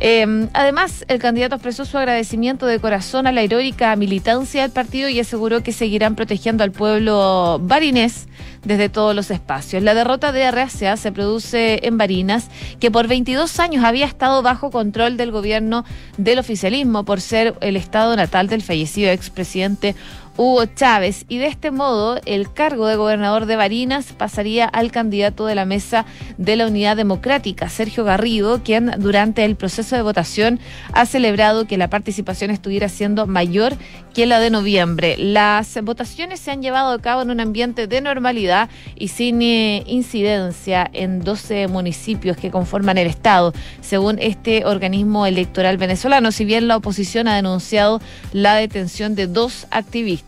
Em, 0.00 0.48
además, 0.52 1.04
el 1.08 1.18
candidato 1.18 1.54
expresó 1.54 1.84
su 1.84 1.96
agradecimiento 1.96 2.66
de 2.66 2.78
corazón 2.80 3.26
a 3.26 3.32
la 3.32 3.40
heroica 3.40 3.96
militancia 3.96 4.62
del 4.62 4.70
partido 4.70 5.08
y 5.08 5.18
aseguró 5.20 5.62
que 5.62 5.72
seguirán 5.72 6.16
protegiendo 6.16 6.64
al 6.64 6.72
pueblo 6.72 7.58
barinés 7.62 8.28
desde 8.62 8.88
todos 8.88 9.14
los 9.14 9.30
espacios. 9.30 9.82
La 9.82 9.94
derrota 9.94 10.32
de 10.32 10.50
RACA 10.50 10.96
se 10.96 11.12
produce 11.12 11.80
en 11.86 11.96
Barinas, 11.96 12.48
que 12.80 12.90
por 12.90 13.06
22 13.06 13.58
años 13.60 13.84
había 13.84 14.06
estado 14.06 14.42
bajo 14.42 14.70
control 14.70 15.16
del 15.16 15.30
gobierno 15.30 15.84
del 16.18 16.40
oficialismo 16.40 17.04
por 17.04 17.20
ser 17.20 17.54
el 17.60 17.76
estado 17.76 18.16
natal 18.16 18.48
del 18.48 18.62
fallecido 18.62 19.10
expresidente 19.10 19.94
Hugo 20.38 20.66
Chávez 20.66 21.24
y 21.30 21.38
de 21.38 21.46
este 21.46 21.70
modo 21.70 22.20
el 22.26 22.52
cargo 22.52 22.86
de 22.86 22.96
gobernador 22.96 23.46
de 23.46 23.56
Barinas 23.56 24.12
pasaría 24.12 24.66
al 24.66 24.90
candidato 24.90 25.46
de 25.46 25.54
la 25.54 25.64
mesa 25.64 26.04
de 26.36 26.56
la 26.56 26.66
Unidad 26.66 26.94
Democrática, 26.94 27.70
Sergio 27.70 28.04
Garrido, 28.04 28.62
quien 28.62 28.92
durante 28.98 29.46
el 29.46 29.56
proceso 29.56 29.96
de 29.96 30.02
votación 30.02 30.60
ha 30.92 31.06
celebrado 31.06 31.66
que 31.66 31.78
la 31.78 31.88
participación 31.88 32.50
estuviera 32.50 32.90
siendo 32.90 33.26
mayor 33.26 33.74
que 34.12 34.26
la 34.26 34.38
de 34.38 34.50
noviembre. 34.50 35.16
Las 35.18 35.82
votaciones 35.82 36.40
se 36.40 36.50
han 36.50 36.62
llevado 36.62 36.92
a 36.92 37.00
cabo 37.00 37.22
en 37.22 37.30
un 37.30 37.40
ambiente 37.40 37.86
de 37.86 38.02
normalidad 38.02 38.68
y 38.94 39.08
sin 39.08 39.40
eh, 39.40 39.84
incidencia 39.86 40.88
en 40.92 41.20
12 41.20 41.68
municipios 41.68 42.36
que 42.36 42.50
conforman 42.50 42.98
el 42.98 43.06
Estado, 43.06 43.54
según 43.80 44.18
este 44.18 44.66
organismo 44.66 45.26
electoral 45.26 45.78
venezolano, 45.78 46.30
si 46.30 46.44
bien 46.44 46.68
la 46.68 46.76
oposición 46.76 47.26
ha 47.28 47.36
denunciado 47.36 48.00
la 48.32 48.54
detención 48.56 49.14
de 49.14 49.26
dos 49.26 49.66
activistas. 49.70 50.25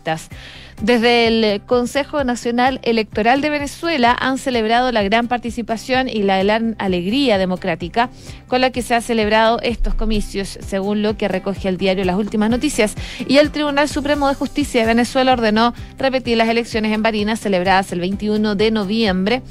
Desde 0.81 1.27
el 1.27 1.61
Consejo 1.61 2.23
Nacional 2.23 2.79
Electoral 2.83 3.41
de 3.41 3.49
Venezuela 3.49 4.15
han 4.17 4.37
celebrado 4.37 4.91
la 4.93 5.03
gran 5.03 5.27
participación 5.27 6.07
y 6.07 6.23
la 6.23 6.41
gran 6.41 6.75
alegría 6.79 7.37
democrática 7.37 8.09
con 8.47 8.61
la 8.61 8.69
que 8.69 8.81
se 8.81 8.95
han 8.95 9.01
celebrado 9.01 9.59
estos 9.61 9.93
comicios, 9.93 10.57
según 10.61 11.01
lo 11.01 11.17
que 11.17 11.27
recoge 11.27 11.67
el 11.67 11.77
diario 11.77 12.05
Las 12.05 12.15
Últimas 12.15 12.49
Noticias. 12.49 12.95
Y 13.27 13.37
el 13.37 13.51
Tribunal 13.51 13.89
Supremo 13.89 14.29
de 14.29 14.35
Justicia 14.35 14.81
de 14.81 14.87
Venezuela 14.87 15.33
ordenó 15.33 15.73
repetir 15.97 16.37
las 16.37 16.47
elecciones 16.47 16.93
en 16.93 17.03
Barinas 17.03 17.41
celebradas 17.41 17.91
el 17.91 17.99
21 17.99 18.55
de 18.55 18.71
noviembre 18.71 19.41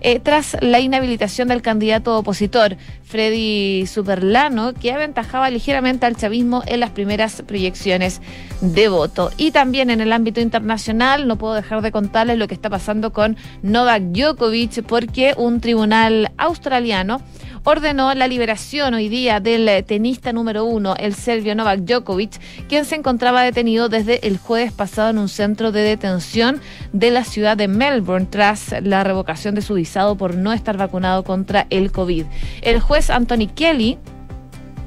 eh, 0.00 0.20
tras 0.20 0.56
la 0.60 0.80
inhabilitación 0.80 1.48
del 1.48 1.62
candidato 1.62 2.18
opositor, 2.18 2.76
Freddy 3.04 3.86
Superlano, 3.86 4.74
que 4.74 4.92
aventajaba 4.92 5.50
ligeramente 5.50 6.06
al 6.06 6.16
chavismo 6.16 6.62
en 6.66 6.80
las 6.80 6.90
primeras 6.90 7.42
proyecciones 7.42 8.20
de 8.60 8.88
voto. 8.88 9.30
Y 9.36 9.50
también 9.50 9.90
en 9.90 10.00
el 10.00 10.12
ámbito 10.12 10.40
internacional, 10.40 11.28
no 11.28 11.36
puedo 11.36 11.54
dejar 11.54 11.82
de 11.82 11.92
contarles 11.92 12.38
lo 12.38 12.48
que 12.48 12.54
está 12.54 12.70
pasando 12.70 13.12
con 13.12 13.36
Novak 13.62 14.02
Djokovic, 14.02 14.82
porque 14.82 15.34
un 15.36 15.60
tribunal 15.60 16.32
australiano 16.36 17.20
ordenó 17.64 18.12
la 18.14 18.28
liberación 18.28 18.94
hoy 18.94 19.08
día 19.08 19.40
del 19.40 19.68
eh, 19.68 19.82
tenista 19.82 20.32
número 20.32 20.64
uno, 20.64 20.94
el 20.98 21.14
serbio 21.14 21.54
Novak 21.54 21.80
Djokovic, 21.80 22.40
quien 22.68 22.84
se 22.84 22.96
encontraba 22.96 23.42
detenido 23.42 23.88
desde 23.88 24.26
el 24.26 24.38
jueves 24.38 24.72
pasado 24.72 25.10
en 25.10 25.18
un 25.18 25.28
centro 25.28 25.72
de 25.72 25.80
detención 25.80 26.60
de 26.92 27.10
la 27.10 27.24
ciudad 27.24 27.56
de 27.56 27.68
Melbourne 27.68 28.28
tras 28.30 28.74
la 28.82 29.04
revocación 29.04 29.54
de 29.54 29.62
su 29.62 29.74
visado 29.74 30.16
por 30.16 30.34
no 30.34 30.52
estar 30.52 30.76
vacunado 30.76 31.24
contra 31.24 31.66
el 31.70 31.92
COVID. 31.92 32.24
El 32.62 32.80
juez 32.80 33.10
Anthony 33.10 33.48
Kelly 33.54 33.98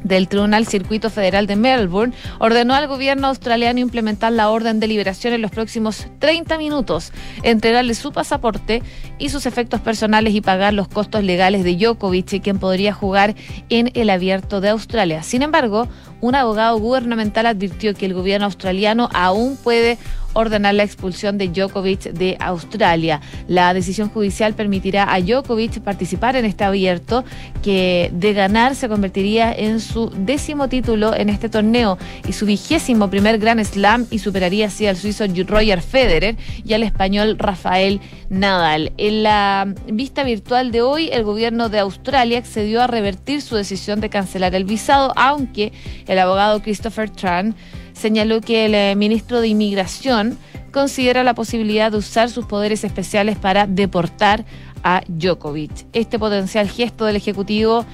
del 0.03 0.27
Tribunal 0.27 0.65
Circuito 0.65 1.09
Federal 1.09 1.47
de 1.47 1.55
Melbourne 1.55 2.13
ordenó 2.39 2.73
al 2.73 2.87
gobierno 2.87 3.27
australiano 3.27 3.79
implementar 3.79 4.31
la 4.31 4.49
orden 4.49 4.79
de 4.79 4.87
liberación 4.87 5.33
en 5.33 5.41
los 5.41 5.51
próximos 5.51 6.07
30 6.19 6.57
minutos, 6.57 7.11
entregarle 7.43 7.93
su 7.93 8.11
pasaporte 8.11 8.81
y 9.17 9.29
sus 9.29 9.45
efectos 9.45 9.81
personales 9.81 10.33
y 10.33 10.41
pagar 10.41 10.73
los 10.73 10.87
costos 10.87 11.23
legales 11.23 11.63
de 11.63 11.75
Djokovic, 11.75 12.41
quien 12.41 12.59
podría 12.59 12.93
jugar 12.93 13.35
en 13.69 13.91
el 13.93 14.09
abierto 14.09 14.61
de 14.61 14.69
Australia. 14.69 15.23
Sin 15.23 15.41
embargo, 15.41 15.87
un 16.21 16.35
abogado 16.35 16.77
gubernamental 16.77 17.45
advirtió 17.45 17.93
que 17.93 18.05
el 18.05 18.13
gobierno 18.13 18.45
australiano 18.45 19.09
aún 19.13 19.57
puede 19.57 19.97
ordenar 20.39 20.75
la 20.75 20.83
expulsión 20.83 21.37
de 21.37 21.49
Djokovic 21.49 22.11
de 22.11 22.37
Australia. 22.39 23.21
La 23.47 23.73
decisión 23.73 24.09
judicial 24.09 24.53
permitirá 24.53 25.13
a 25.13 25.19
Djokovic 25.19 25.79
participar 25.81 26.35
en 26.35 26.45
este 26.45 26.63
abierto 26.63 27.23
que 27.61 28.09
de 28.13 28.33
ganar 28.33 28.75
se 28.75 28.89
convertiría 28.89 29.53
en 29.53 29.79
su 29.79 30.09
décimo 30.09 30.67
título 30.69 31.15
en 31.15 31.29
este 31.29 31.49
torneo 31.49 31.97
y 32.27 32.33
su 32.33 32.45
vigésimo 32.45 33.09
primer 33.09 33.39
Grand 33.39 33.63
Slam 33.63 34.07
y 34.09 34.19
superaría 34.19 34.67
así 34.67 34.87
al 34.87 34.97
suizo 34.97 35.25
Roger 35.47 35.81
Federer 35.81 36.35
y 36.63 36.73
al 36.73 36.83
español 36.83 37.37
Rafael 37.37 37.99
Nadal. 38.29 38.93
En 38.97 39.23
la 39.23 39.73
vista 39.87 40.23
virtual 40.23 40.71
de 40.71 40.81
hoy, 40.81 41.09
el 41.11 41.23
gobierno 41.23 41.69
de 41.69 41.79
Australia 41.79 42.37
accedió 42.37 42.81
a 42.81 42.87
revertir 42.87 43.41
su 43.41 43.55
decisión 43.55 43.99
de 44.01 44.09
cancelar 44.09 44.55
el 44.55 44.65
visado, 44.65 45.13
aunque 45.15 45.73
el 46.07 46.19
abogado 46.19 46.61
Christopher 46.61 47.09
Tran 47.09 47.55
señaló 47.99 48.41
que 48.41 48.65
el 48.65 48.75
eh, 48.75 48.95
ministro 48.95 49.41
de 49.41 49.49
Inmigración 49.49 50.37
considera 50.71 51.23
la 51.23 51.33
posibilidad 51.33 51.91
de 51.91 51.97
usar 51.97 52.29
sus 52.29 52.45
poderes 52.45 52.83
especiales 52.83 53.37
para 53.37 53.67
deportar 53.67 54.45
a 54.83 55.01
Djokovic. 55.07 55.85
Este 55.93 56.17
potencial 56.17 56.69
gesto 56.69 57.05
del 57.05 57.17
Ejecutivo 57.17 57.85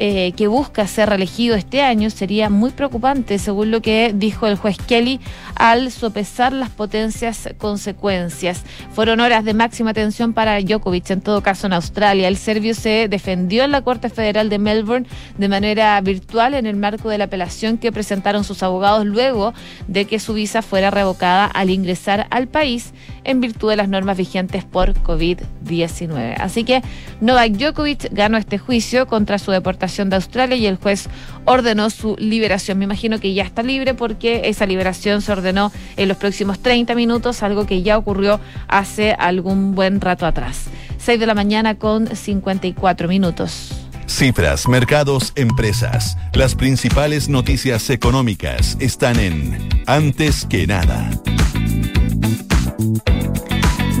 eh, 0.00 0.32
que 0.36 0.46
busca 0.46 0.86
ser 0.86 1.08
reelegido 1.08 1.56
este 1.56 1.82
año 1.82 2.08
sería 2.10 2.50
muy 2.50 2.70
preocupante, 2.70 3.38
según 3.38 3.72
lo 3.72 3.82
que 3.82 4.12
dijo 4.14 4.46
el 4.46 4.56
juez 4.56 4.78
Kelly, 4.78 5.18
al 5.56 5.90
sopesar 5.90 6.52
las 6.52 6.70
potencias 6.70 7.48
consecuencias. 7.58 8.62
Fueron 8.92 9.18
horas 9.18 9.44
de 9.44 9.54
máxima 9.54 9.92
tensión 9.94 10.34
para 10.34 10.60
Djokovic, 10.60 11.10
en 11.10 11.20
todo 11.20 11.42
caso 11.42 11.66
en 11.66 11.72
Australia. 11.72 12.28
El 12.28 12.36
serbio 12.36 12.74
se 12.74 13.08
defendió 13.08 13.64
en 13.64 13.72
la 13.72 13.82
Corte 13.82 14.08
Federal 14.08 14.48
de 14.48 14.58
Melbourne 14.58 15.06
de 15.36 15.48
manera 15.48 16.00
virtual 16.00 16.54
en 16.54 16.66
el 16.66 16.76
marco 16.76 17.08
de 17.08 17.18
la 17.18 17.24
apelación 17.24 17.76
que 17.76 17.90
presentaron 17.90 18.44
sus 18.44 18.62
abogados 18.62 19.04
luego 19.04 19.52
de 19.88 20.04
que 20.04 20.20
su 20.20 20.32
visa 20.32 20.62
fuera 20.62 20.90
revocada 20.92 21.46
al 21.46 21.70
ingresar 21.70 22.28
al 22.30 22.46
país 22.46 22.92
en 23.28 23.40
virtud 23.40 23.70
de 23.70 23.76
las 23.76 23.88
normas 23.88 24.16
vigentes 24.16 24.64
por 24.64 24.94
COVID-19. 24.94 26.36
Así 26.38 26.64
que 26.64 26.82
Novak 27.20 27.52
Djokovic 27.52 28.08
ganó 28.12 28.38
este 28.38 28.58
juicio 28.58 29.06
contra 29.06 29.38
su 29.38 29.50
deportación 29.50 30.10
de 30.10 30.16
Australia 30.16 30.56
y 30.56 30.66
el 30.66 30.76
juez 30.76 31.08
ordenó 31.44 31.90
su 31.90 32.16
liberación. 32.18 32.78
Me 32.78 32.84
imagino 32.84 33.20
que 33.20 33.34
ya 33.34 33.44
está 33.44 33.62
libre 33.62 33.94
porque 33.94 34.42
esa 34.44 34.66
liberación 34.66 35.20
se 35.22 35.30
ordenó 35.30 35.70
en 35.96 36.08
los 36.08 36.16
próximos 36.16 36.58
30 36.60 36.94
minutos, 36.94 37.42
algo 37.42 37.66
que 37.66 37.82
ya 37.82 37.98
ocurrió 37.98 38.40
hace 38.66 39.12
algún 39.12 39.74
buen 39.74 40.00
rato 40.00 40.26
atrás. 40.26 40.64
6 40.98 41.20
de 41.20 41.26
la 41.26 41.34
mañana 41.34 41.74
con 41.76 42.08
54 42.08 43.08
minutos. 43.08 43.72
Cifras, 44.06 44.66
mercados, 44.66 45.32
empresas. 45.36 46.16
Las 46.32 46.54
principales 46.54 47.28
noticias 47.28 47.90
económicas 47.90 48.76
están 48.80 49.20
en 49.20 49.68
Antes 49.86 50.46
que 50.46 50.66
nada. 50.66 51.10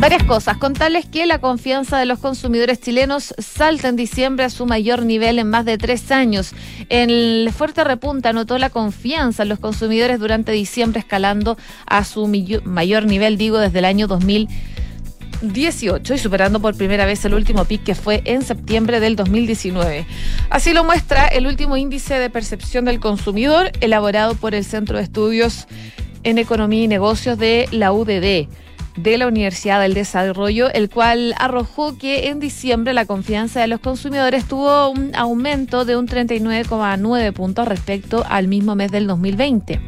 Varias 0.00 0.22
cosas. 0.22 0.56
Contarles 0.58 1.06
que 1.06 1.26
la 1.26 1.40
confianza 1.40 1.98
de 1.98 2.06
los 2.06 2.20
consumidores 2.20 2.80
chilenos 2.80 3.34
salta 3.38 3.88
en 3.88 3.96
diciembre 3.96 4.44
a 4.44 4.50
su 4.50 4.64
mayor 4.64 5.04
nivel 5.04 5.40
en 5.40 5.50
más 5.50 5.64
de 5.64 5.76
tres 5.76 6.12
años. 6.12 6.52
El 6.88 7.50
fuerte 7.52 7.82
repunta 7.82 8.32
notó 8.32 8.58
la 8.58 8.70
confianza 8.70 9.42
en 9.42 9.48
los 9.48 9.58
consumidores 9.58 10.20
durante 10.20 10.52
diciembre 10.52 11.00
escalando 11.00 11.58
a 11.84 12.04
su 12.04 12.28
mayor 12.64 13.06
nivel, 13.06 13.38
digo, 13.38 13.58
desde 13.58 13.80
el 13.80 13.86
año 13.86 14.06
2018 14.06 16.14
y 16.14 16.18
superando 16.18 16.60
por 16.60 16.76
primera 16.76 17.04
vez 17.04 17.24
el 17.24 17.34
último 17.34 17.64
pic 17.64 17.82
que 17.82 17.96
fue 17.96 18.22
en 18.24 18.42
septiembre 18.42 19.00
del 19.00 19.16
2019. 19.16 20.06
Así 20.48 20.74
lo 20.74 20.84
muestra 20.84 21.26
el 21.26 21.48
último 21.48 21.76
índice 21.76 22.20
de 22.20 22.30
percepción 22.30 22.84
del 22.84 23.00
consumidor 23.00 23.72
elaborado 23.80 24.36
por 24.36 24.54
el 24.54 24.64
Centro 24.64 24.96
de 24.96 25.02
Estudios 25.02 25.66
en 26.22 26.38
Economía 26.38 26.84
y 26.84 26.88
Negocios 26.88 27.36
de 27.36 27.68
la 27.72 27.92
UDD 27.92 28.46
de 29.02 29.18
la 29.18 29.26
Universidad 29.26 29.80
del 29.80 29.94
Desarrollo, 29.94 30.72
el 30.72 30.90
cual 30.90 31.34
arrojó 31.38 31.96
que 31.96 32.28
en 32.28 32.40
diciembre 32.40 32.92
la 32.92 33.06
confianza 33.06 33.60
de 33.60 33.68
los 33.68 33.80
consumidores 33.80 34.46
tuvo 34.46 34.90
un 34.90 35.14
aumento 35.14 35.84
de 35.84 35.96
un 35.96 36.06
39,9 36.06 37.32
puntos 37.32 37.68
respecto 37.68 38.24
al 38.28 38.48
mismo 38.48 38.74
mes 38.74 38.90
del 38.90 39.06
2020, 39.06 39.80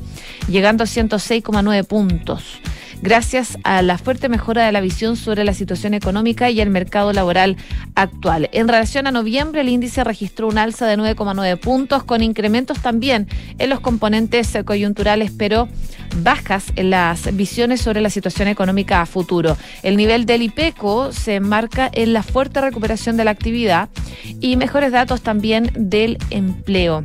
llegando 0.48 0.84
a 0.84 0.86
106,9 0.86 1.84
puntos 1.86 2.60
gracias 3.02 3.58
a 3.64 3.82
la 3.82 3.98
fuerte 3.98 4.28
mejora 4.28 4.66
de 4.66 4.72
la 4.72 4.80
visión 4.80 5.16
sobre 5.16 5.44
la 5.44 5.54
situación 5.54 5.94
económica 5.94 6.50
y 6.50 6.60
el 6.60 6.70
mercado 6.70 7.12
laboral 7.12 7.56
actual. 7.94 8.48
En 8.52 8.68
relación 8.68 9.06
a 9.06 9.10
noviembre, 9.10 9.62
el 9.62 9.68
índice 9.68 10.04
registró 10.04 10.48
un 10.48 10.58
alza 10.58 10.86
de 10.86 10.98
9,9 10.98 11.58
puntos, 11.60 12.04
con 12.04 12.22
incrementos 12.22 12.80
también 12.80 13.28
en 13.58 13.70
los 13.70 13.80
componentes 13.80 14.56
coyunturales, 14.64 15.32
pero 15.36 15.68
bajas 16.22 16.66
en 16.76 16.90
las 16.90 17.34
visiones 17.36 17.80
sobre 17.80 18.00
la 18.00 18.10
situación 18.10 18.48
económica 18.48 19.00
a 19.00 19.06
futuro. 19.06 19.56
El 19.82 19.96
nivel 19.96 20.26
del 20.26 20.42
IPECO 20.42 21.12
se 21.12 21.36
enmarca 21.36 21.90
en 21.92 22.12
la 22.12 22.22
fuerte 22.22 22.60
recuperación 22.60 23.16
de 23.16 23.24
la 23.24 23.30
actividad 23.30 23.88
y 24.40 24.56
mejores 24.56 24.92
datos 24.92 25.22
también 25.22 25.70
del 25.74 26.18
empleo. 26.30 27.04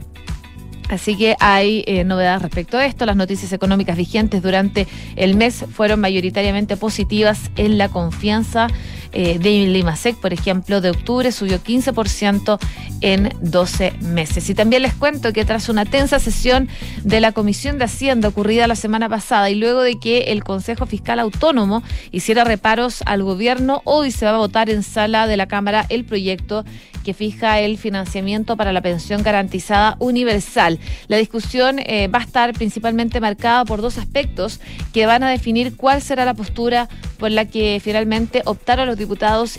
Así 0.89 1.17
que 1.17 1.35
hay 1.39 1.83
eh, 1.87 2.03
novedades 2.03 2.41
respecto 2.41 2.77
a 2.77 2.85
esto. 2.85 3.05
Las 3.05 3.15
noticias 3.15 3.51
económicas 3.53 3.97
vigentes 3.97 4.41
durante 4.41 4.87
el 5.15 5.35
mes 5.35 5.65
fueron 5.71 5.99
mayoritariamente 5.99 6.77
positivas 6.77 7.49
en 7.55 7.77
la 7.77 7.89
confianza 7.89 8.67
eh, 9.15 9.39
de 9.39 9.65
Limasec, 9.67 10.17
por 10.17 10.33
ejemplo, 10.33 10.81
de 10.81 10.89
octubre 10.89 11.31
subió 11.31 11.63
15% 11.63 12.59
en 13.01 13.33
12 13.41 13.93
meses. 14.01 14.49
Y 14.49 14.53
también 14.53 14.81
les 14.81 14.93
cuento 14.93 15.31
que 15.31 15.45
tras 15.45 15.69
una 15.69 15.85
tensa 15.85 16.19
sesión 16.19 16.67
de 17.03 17.21
la 17.21 17.31
Comisión 17.31 17.77
de 17.77 17.85
Hacienda 17.85 18.27
ocurrida 18.27 18.67
la 18.67 18.75
semana 18.75 19.07
pasada 19.07 19.49
y 19.49 19.55
luego 19.55 19.81
de 19.81 19.99
que 19.99 20.23
el 20.31 20.43
Consejo 20.43 20.85
Fiscal 20.85 21.19
Autónomo 21.19 21.81
hiciera 22.11 22.43
reparos 22.43 23.03
al 23.05 23.23
gobierno, 23.23 23.81
hoy 23.85 24.11
se 24.11 24.25
va 24.25 24.35
a 24.35 24.37
votar 24.37 24.69
en 24.69 24.83
sala 24.83 25.27
de 25.27 25.37
la 25.37 25.47
Cámara 25.47 25.85
el 25.89 26.03
proyecto 26.03 26.65
que 27.05 27.13
fija 27.13 27.59
el 27.59 27.77
financiamiento 27.77 28.57
para 28.57 28.73
la 28.73 28.81
pensión 28.81 29.21
garantizada 29.21 29.95
universal. 29.99 30.79
La 31.07 31.17
discusión 31.17 31.77
eh, 31.79 32.07
va 32.07 32.19
a 32.19 32.23
estar 32.23 32.51
principalmente 32.53 33.21
marcada 33.21 33.63
por 33.63 33.81
dos 33.81 33.99
aspectos 33.99 34.59
que 34.91 35.05
van 35.05 35.23
a 35.23 35.29
definir 35.29 35.77
cuál 35.77 36.01
será 36.01 36.25
la 36.25 36.33
postura 36.33 36.89
por 37.17 37.31
la 37.31 37.45
que 37.45 37.79
finalmente 37.81 38.41
optaron 38.45 38.87
los 38.87 38.97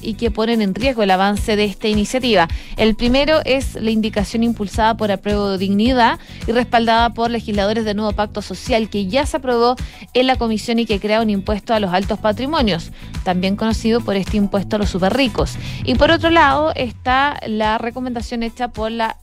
y 0.02 0.14
que 0.14 0.30
ponen 0.30 0.61
en 0.61 0.74
riesgo 0.74 1.02
el 1.02 1.11
avance 1.11 1.56
de 1.56 1.64
esta 1.64 1.88
iniciativa. 1.88 2.48
El 2.76 2.94
primero 2.96 3.40
es 3.44 3.74
la 3.74 3.90
indicación 3.90 4.42
impulsada 4.42 4.96
por 4.96 5.11
Apruebo 5.11 5.56
Dignidad 5.56 6.18
y 6.46 6.52
respaldada 6.52 7.14
por 7.14 7.30
legisladores 7.30 7.85
de 7.85 7.94
Nuevo 7.94 8.12
Pacto 8.12 8.42
Social 8.42 8.90
que 8.90 9.06
ya 9.06 9.24
se 9.24 9.37
aprobó 9.37 9.76
en 10.14 10.26
la 10.26 10.37
comisión 10.37 10.78
y 10.78 10.87
que 10.87 11.00
crea 11.00 11.22
un 11.22 11.30
impuesto 11.30 11.74
a 11.74 11.80
los 11.80 11.92
altos 11.92 12.18
patrimonios, 12.18 12.90
también 13.24 13.56
conocido 13.56 14.00
por 14.00 14.16
este 14.16 14.37
impuesto 14.37 14.76
a 14.76 14.78
los 14.78 14.90
superricos. 14.90 15.54
Y 15.85 15.94
por 15.94 16.11
otro 16.11 16.30
lado 16.30 16.72
está 16.74 17.40
la 17.46 17.78
recomendación 17.78 18.42
hecha 18.42 18.68
por 18.68 18.90
la 18.90 19.16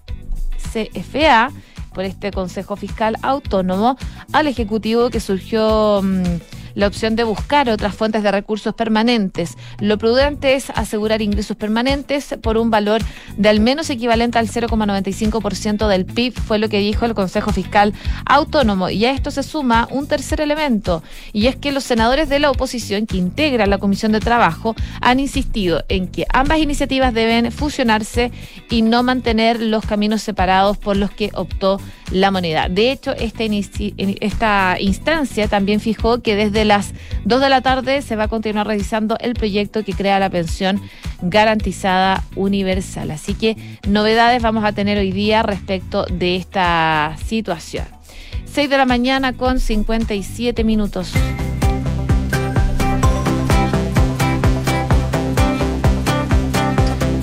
CFA, 0.71 1.51
por 1.93 2.05
este 2.05 2.31
Consejo 2.31 2.75
Fiscal 2.75 3.17
Autónomo, 3.21 3.97
al 4.31 4.47
Ejecutivo 4.47 5.09
que 5.09 5.19
surgió... 5.19 6.01
La 6.75 6.87
opción 6.87 7.15
de 7.15 7.23
buscar 7.23 7.69
otras 7.69 7.95
fuentes 7.95 8.23
de 8.23 8.31
recursos 8.31 8.73
permanentes. 8.73 9.57
Lo 9.79 9.97
prudente 9.97 10.55
es 10.55 10.69
asegurar 10.71 11.21
ingresos 11.21 11.55
permanentes 11.57 12.35
por 12.41 12.57
un 12.57 12.69
valor 12.69 13.01
de 13.37 13.49
al 13.49 13.59
menos 13.59 13.89
equivalente 13.89 14.39
al 14.39 14.47
0,95% 14.47 15.87
del 15.87 16.05
PIB, 16.05 16.33
fue 16.33 16.59
lo 16.59 16.69
que 16.69 16.79
dijo 16.79 17.05
el 17.05 17.13
Consejo 17.13 17.51
Fiscal 17.51 17.93
Autónomo. 18.25 18.89
Y 18.89 19.05
a 19.05 19.11
esto 19.11 19.31
se 19.31 19.43
suma 19.43 19.87
un 19.91 20.07
tercer 20.07 20.41
elemento, 20.41 21.03
y 21.31 21.47
es 21.47 21.55
que 21.55 21.71
los 21.71 21.83
senadores 21.83 22.29
de 22.29 22.39
la 22.39 22.51
oposición 22.51 23.05
que 23.05 23.17
integran 23.17 23.69
la 23.69 23.77
Comisión 23.77 24.11
de 24.11 24.19
Trabajo 24.19 24.75
han 25.01 25.19
insistido 25.19 25.83
en 25.89 26.07
que 26.07 26.25
ambas 26.29 26.59
iniciativas 26.59 27.13
deben 27.13 27.51
fusionarse 27.51 28.31
y 28.69 28.81
no 28.81 29.03
mantener 29.03 29.61
los 29.61 29.85
caminos 29.85 30.21
separados 30.21 30.77
por 30.77 30.97
los 30.97 31.11
que 31.11 31.31
optó 31.33 31.79
la 32.11 32.31
moneda. 32.31 32.69
De 32.69 32.91
hecho, 32.91 33.11
esta, 33.11 33.43
esta 34.21 34.77
instancia 34.79 35.47
también 35.47 35.79
fijó 35.79 36.21
que 36.21 36.35
desde 36.35 36.62
las 36.65 36.93
2 37.25 37.41
de 37.41 37.49
la 37.49 37.61
tarde 37.61 38.01
se 38.01 38.15
va 38.15 38.25
a 38.25 38.27
continuar 38.27 38.67
revisando 38.67 39.17
el 39.19 39.33
proyecto 39.33 39.83
que 39.83 39.93
crea 39.93 40.19
la 40.19 40.29
pensión 40.29 40.81
garantizada 41.21 42.23
universal. 42.35 43.11
Así 43.11 43.33
que 43.33 43.55
novedades 43.87 44.41
vamos 44.41 44.63
a 44.65 44.71
tener 44.71 44.97
hoy 44.97 45.11
día 45.11 45.43
respecto 45.43 46.05
de 46.05 46.35
esta 46.35 47.15
situación. 47.25 47.85
6 48.45 48.69
de 48.69 48.77
la 48.77 48.85
mañana 48.85 49.33
con 49.33 49.59
57 49.59 50.63
minutos. 50.63 51.11